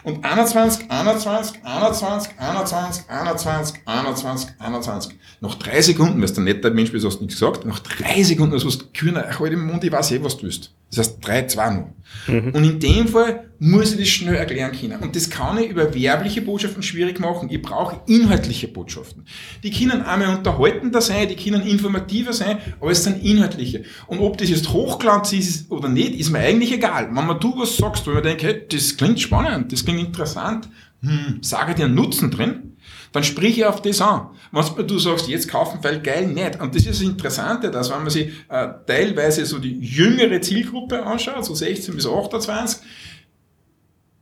Und 0.04 0.24
21, 0.24 0.88
21, 0.88 1.64
21, 1.64 2.38
21, 2.38 3.04
21, 3.08 3.80
21, 3.84 4.50
21. 4.60 5.14
Nach 5.40 5.54
drei 5.56 5.82
Sekunden, 5.82 6.22
weil 6.22 6.28
du 6.28 6.40
ein 6.40 6.44
netter 6.44 6.70
Mensch 6.70 6.92
bist, 6.92 7.04
hast 7.04 7.18
du 7.18 7.24
nichts 7.24 7.40
gesagt, 7.40 7.64
nach 7.64 7.80
drei 7.80 8.22
Sekunden, 8.22 8.54
hast 8.54 8.64
du 8.64 8.84
Kühner, 8.94 9.38
halt 9.38 9.52
im 9.52 9.66
Mund, 9.66 9.82
ich 9.82 9.90
weiß 9.90 10.12
eh, 10.12 10.22
was 10.22 10.36
du 10.36 10.44
willst. 10.44 10.72
Das 10.94 11.06
heißt, 11.06 11.26
drei, 11.26 11.46
zwei 11.46 11.70
noch. 11.70 11.90
Mhm. 12.26 12.50
Und 12.52 12.64
in 12.64 12.78
dem 12.78 13.08
Fall 13.08 13.50
muss 13.58 13.92
ich 13.92 13.98
das 13.98 14.08
schnell 14.08 14.34
erklären 14.34 14.72
können. 14.72 15.00
Und 15.00 15.16
das 15.16 15.30
kann 15.30 15.56
ich 15.56 15.70
über 15.70 15.94
werbliche 15.94 16.42
Botschaften 16.42 16.82
schwierig 16.82 17.18
machen. 17.18 17.48
Ich 17.50 17.62
brauche 17.62 18.02
inhaltliche 18.06 18.68
Botschaften. 18.68 19.24
Die 19.62 19.70
können 19.70 20.02
einmal 20.02 20.36
unterhaltender 20.36 21.00
sein, 21.00 21.28
die 21.28 21.36
können 21.36 21.62
informativer 21.62 22.34
sein, 22.34 22.58
aber 22.78 22.90
es 22.90 23.04
sind 23.04 23.24
inhaltliche. 23.24 23.84
Und 24.06 24.18
ob 24.20 24.36
das 24.36 24.50
jetzt 24.50 24.70
Hochglanz 24.70 25.32
ist 25.32 25.70
oder 25.70 25.88
nicht, 25.88 26.14
ist 26.14 26.30
mir 26.30 26.40
eigentlich 26.40 26.72
egal. 26.72 27.06
Wenn 27.06 27.26
man 27.26 27.40
du 27.40 27.58
was 27.58 27.76
sagst, 27.76 28.06
wo 28.06 28.12
ich 28.12 28.20
denke, 28.20 28.46
hey, 28.46 28.62
das 28.70 28.96
klingt 28.96 29.18
spannend, 29.18 29.72
das 29.72 29.84
klingt 29.84 30.00
interessant, 30.00 30.68
hm, 31.00 31.38
sage 31.40 31.74
dir 31.74 31.86
einen 31.86 31.94
Nutzen 31.94 32.30
drin, 32.30 32.71
dann 33.12 33.24
sprich 33.24 33.58
ich 33.58 33.66
auf 33.66 33.82
das 33.82 34.00
an. 34.00 34.28
Wenn 34.50 34.86
du 34.86 34.98
sagst, 34.98 35.28
jetzt 35.28 35.48
kaufen, 35.48 35.78
weil 35.82 36.00
geil 36.00 36.26
nicht. 36.26 36.60
Und 36.60 36.74
das 36.74 36.86
ist 36.86 37.00
das 37.00 37.02
Interessante, 37.02 37.70
dass 37.70 37.90
wenn 37.90 37.98
man 37.98 38.10
sich 38.10 38.28
äh, 38.48 38.68
teilweise 38.86 39.44
so 39.46 39.58
die 39.58 39.78
jüngere 39.78 40.40
Zielgruppe 40.40 41.02
anschaut, 41.04 41.44
so 41.44 41.54
16 41.54 41.94
bis 41.94 42.06
28, 42.06 42.80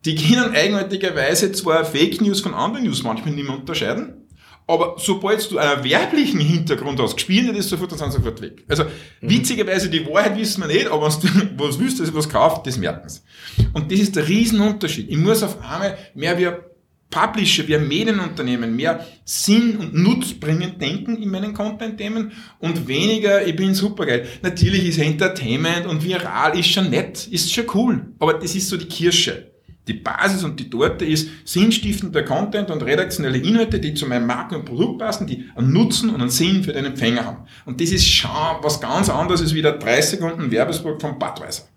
die 0.04 0.14
können 0.14 0.54
eigenartigerweise 0.54 1.52
zwar 1.52 1.84
Fake 1.84 2.20
News 2.20 2.40
von 2.40 2.54
anderen 2.54 2.84
News 2.84 3.02
manchmal 3.02 3.34
nicht 3.34 3.46
mehr 3.46 3.56
unterscheiden, 3.56 4.20
aber 4.70 4.94
sobald 4.98 5.50
du 5.50 5.58
einen 5.58 5.82
werblichen 5.82 6.38
Hintergrund 6.38 7.00
hast, 7.00 7.20
spielen 7.20 7.48
die 7.48 7.58
das 7.58 7.68
sofort 7.68 7.90
und 7.90 7.98
sind 7.98 8.12
sofort 8.12 8.40
weg. 8.40 8.64
Also, 8.68 8.84
mhm. 8.84 8.88
witzigerweise, 9.30 9.90
die 9.90 10.06
Wahrheit 10.06 10.38
wissen 10.38 10.62
wir 10.62 10.68
nicht, 10.68 10.86
aber 10.86 11.08
wenn 11.08 11.56
du 11.56 11.64
was 11.64 11.76
dass 11.76 12.08
ich 12.08 12.14
was 12.14 12.28
kauft, 12.28 12.66
das 12.68 12.78
merken 12.78 13.08
sie. 13.08 13.20
Und 13.72 13.90
das 13.90 13.98
ist 13.98 14.14
der 14.14 14.28
Riesenunterschied. 14.28 15.10
Ich 15.10 15.16
muss 15.16 15.42
auf 15.42 15.60
einmal 15.60 15.98
mehr 16.14 16.38
wie 16.38 16.48
Publisher, 17.10 17.64
ein 17.76 17.88
Medienunternehmen 17.88 18.74
mehr 18.74 19.04
Sinn 19.24 19.76
und 19.76 19.94
Nutzbringend 19.94 20.80
denken 20.80 21.20
in 21.20 21.30
meinen 21.30 21.52
Content-Themen 21.52 22.32
und 22.60 22.86
weniger, 22.86 23.44
ich 23.46 23.56
bin 23.56 23.74
supergeil. 23.74 24.26
Natürlich 24.42 24.86
ist 24.86 24.98
Entertainment 24.98 25.86
und 25.86 26.04
viral 26.04 26.58
ist 26.58 26.68
schon 26.68 26.90
nett, 26.90 27.26
ist 27.28 27.52
schon 27.52 27.66
cool, 27.74 28.12
aber 28.18 28.34
das 28.34 28.54
ist 28.54 28.68
so 28.68 28.76
die 28.76 28.86
Kirsche. 28.86 29.50
Die 29.88 29.94
Basis 29.94 30.44
und 30.44 30.60
die 30.60 30.70
Torte 30.70 31.04
ist 31.04 31.28
sinnstiftender 31.44 32.22
Content 32.22 32.70
und 32.70 32.82
redaktionelle 32.82 33.38
Inhalte, 33.38 33.80
die 33.80 33.94
zu 33.94 34.06
meinem 34.06 34.26
Marken 34.26 34.56
und 34.56 34.64
Produkt 34.64 34.98
passen, 34.98 35.26
die 35.26 35.50
einen 35.56 35.72
Nutzen 35.72 36.10
und 36.10 36.20
einen 36.20 36.30
Sinn 36.30 36.62
für 36.62 36.72
den 36.72 36.84
Empfänger 36.84 37.24
haben. 37.24 37.46
Und 37.64 37.80
das 37.80 37.90
ist 37.90 38.06
schon 38.06 38.30
was 38.62 38.80
ganz 38.80 39.08
anderes 39.08 39.40
als 39.40 39.52
wieder 39.52 39.72
30 39.72 40.20
Sekunden 40.20 40.50
Werbespot 40.52 41.00
von 41.00 41.18
Budweiser. 41.18 41.69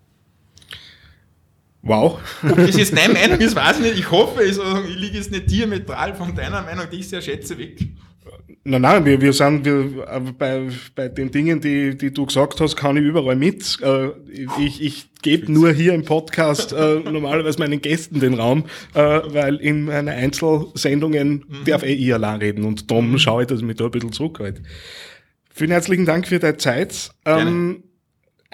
Wow. 1.84 2.18
Ob 2.42 2.56
das 2.56 2.76
jetzt 2.76 2.96
deine 2.96 3.12
Meinung 3.12 3.38
ist, 3.38 3.54
weiß 3.54 3.76
ich 3.76 3.82
nicht. 3.82 3.98
Ich 3.98 4.10
hoffe, 4.10 4.42
ich, 4.42 4.58
ich 4.58 4.96
liege 4.96 5.18
jetzt 5.18 5.30
nicht 5.30 5.50
diametral 5.50 6.14
von 6.14 6.34
deiner 6.34 6.62
Meinung, 6.62 6.86
die 6.90 7.00
ich 7.00 7.08
sehr 7.08 7.20
schätze, 7.20 7.58
weg. 7.58 7.78
Nein, 8.66 8.80
nein, 8.80 9.04
wir, 9.04 9.20
wir 9.20 9.34
sind 9.34 9.66
wir, 9.66 10.08
äh, 10.08 10.20
bei, 10.38 10.68
bei 10.94 11.08
den 11.08 11.30
Dingen, 11.30 11.60
die, 11.60 11.94
die 11.94 12.10
du 12.10 12.24
gesagt 12.24 12.58
hast, 12.62 12.76
kann 12.76 12.96
ich 12.96 13.04
überall 13.04 13.36
mit. 13.36 13.78
Äh, 13.82 14.08
ich, 14.58 14.80
ich 14.80 15.10
gebe 15.20 15.52
nur 15.52 15.70
hier 15.72 15.92
im 15.92 16.06
Podcast 16.06 16.72
äh, 16.72 17.00
normalerweise 17.00 17.58
meinen 17.58 17.82
Gästen 17.82 18.20
den 18.20 18.34
Raum, 18.34 18.64
weil 18.94 19.56
in 19.56 19.84
meinen 19.84 20.08
Einzelsendungen 20.08 21.44
mhm. 21.46 21.64
darf 21.66 21.82
eh 21.82 21.92
ich 21.92 22.14
allein 22.14 22.40
reden 22.40 22.64
und 22.64 22.90
darum 22.90 23.12
mhm. 23.12 23.18
schaue 23.18 23.42
ich, 23.42 23.48
dass 23.48 23.60
ich 23.60 23.66
mich 23.66 23.76
da 23.76 23.84
ein 23.84 23.90
bisschen 23.90 24.12
zurückhalte. 24.12 24.62
Vielen 25.50 25.70
herzlichen 25.70 26.06
Dank 26.06 26.26
für 26.26 26.38
deine 26.38 26.56
Zeit. 26.56 27.10
Gerne. 27.24 27.76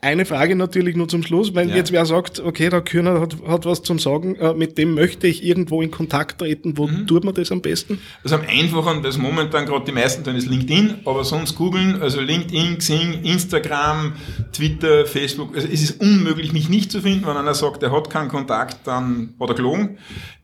Eine 0.02 0.24
Frage 0.24 0.56
natürlich 0.56 0.96
nur 0.96 1.08
zum 1.08 1.22
Schluss, 1.22 1.54
wenn 1.54 1.68
ja. 1.68 1.76
jetzt 1.76 1.92
wer 1.92 2.06
sagt, 2.06 2.40
okay, 2.40 2.70
der 2.70 2.80
Kühner 2.80 3.20
hat, 3.20 3.36
hat 3.46 3.66
was 3.66 3.82
zum 3.82 3.98
Sagen, 3.98 4.34
äh, 4.36 4.54
mit 4.54 4.78
dem 4.78 4.94
möchte 4.94 5.26
ich 5.26 5.44
irgendwo 5.44 5.82
in 5.82 5.90
Kontakt 5.90 6.38
treten, 6.38 6.78
wo 6.78 6.86
mhm. 6.86 7.06
tut 7.06 7.24
man 7.24 7.34
das 7.34 7.52
am 7.52 7.60
besten? 7.60 7.98
Also 8.24 8.36
am 8.36 8.42
einfachen, 8.48 9.02
das 9.02 9.18
momentan 9.18 9.66
gerade 9.66 9.84
die 9.84 9.92
meisten 9.92 10.24
tun, 10.24 10.36
ist 10.36 10.48
LinkedIn, 10.48 11.00
aber 11.04 11.24
sonst 11.24 11.54
googeln, 11.54 12.00
also 12.00 12.20
LinkedIn, 12.20 12.78
Xing, 12.78 13.24
Instagram, 13.24 14.14
Twitter, 14.52 15.04
Facebook, 15.04 15.54
also 15.54 15.68
es 15.68 15.82
ist 15.82 16.00
unmöglich, 16.00 16.52
mich 16.52 16.70
nicht 16.70 16.90
zu 16.90 17.02
finden, 17.02 17.26
wenn 17.26 17.36
einer 17.36 17.54
sagt, 17.54 17.82
er 17.82 17.92
hat 17.92 18.08
keinen 18.08 18.28
Kontakt, 18.28 18.86
dann 18.86 19.34
hat 19.38 19.50
er 19.50 19.54
gelogen. 19.54 19.98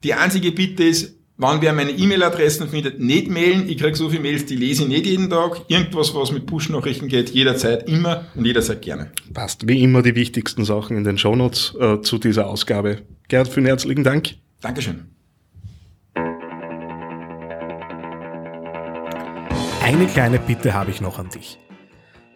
Die 0.04 0.12
einzige 0.12 0.52
Bitte 0.52 0.84
ist, 0.84 1.14
Wann 1.38 1.60
wer 1.60 1.74
meine 1.74 1.90
E-Mail-Adressen 1.90 2.68
findet, 2.68 2.98
nicht 2.98 3.28
mailen. 3.28 3.68
Ich 3.68 3.76
kriege 3.76 3.94
so 3.94 4.08
viele 4.08 4.22
Mails, 4.22 4.46
die 4.46 4.56
lese 4.56 4.84
ich 4.84 4.88
nicht 4.88 5.04
jeden 5.04 5.28
Tag. 5.28 5.60
Irgendwas, 5.68 6.14
was 6.14 6.32
mit 6.32 6.46
Push-Nachrichten 6.46 7.08
geht, 7.08 7.28
jederzeit, 7.28 7.86
immer 7.90 8.24
und 8.34 8.46
jederzeit 8.46 8.80
gerne. 8.80 9.10
Passt. 9.34 9.68
Wie 9.68 9.82
immer 9.82 10.00
die 10.00 10.14
wichtigsten 10.14 10.64
Sachen 10.64 10.96
in 10.96 11.04
den 11.04 11.18
Shownotes 11.18 11.74
äh, 11.78 12.00
zu 12.00 12.16
dieser 12.16 12.46
Ausgabe. 12.46 13.02
Gerd, 13.28 13.48
vielen 13.48 13.66
herzlichen 13.66 14.02
Dank. 14.02 14.36
Dankeschön. 14.62 15.10
Eine 19.82 20.06
kleine 20.06 20.38
Bitte 20.38 20.72
habe 20.72 20.90
ich 20.90 21.02
noch 21.02 21.18
an 21.18 21.28
dich. 21.28 21.58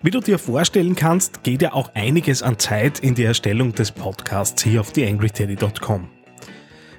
Wie 0.03 0.11
du 0.11 0.21
dir 0.21 0.39
vorstellen 0.39 0.95
kannst, 0.95 1.43
geht 1.43 1.63
ja 1.63 1.73
auch 1.73 1.95
einiges 1.95 2.43
an 2.43 2.59
Zeit 2.59 2.99
in 2.99 3.15
die 3.15 3.25
Erstellung 3.25 3.75
des 3.75 3.93
Podcasts 3.93 4.63
hier 4.63 4.81
auf 4.81 4.93
theangryteddy.com. 4.93 6.20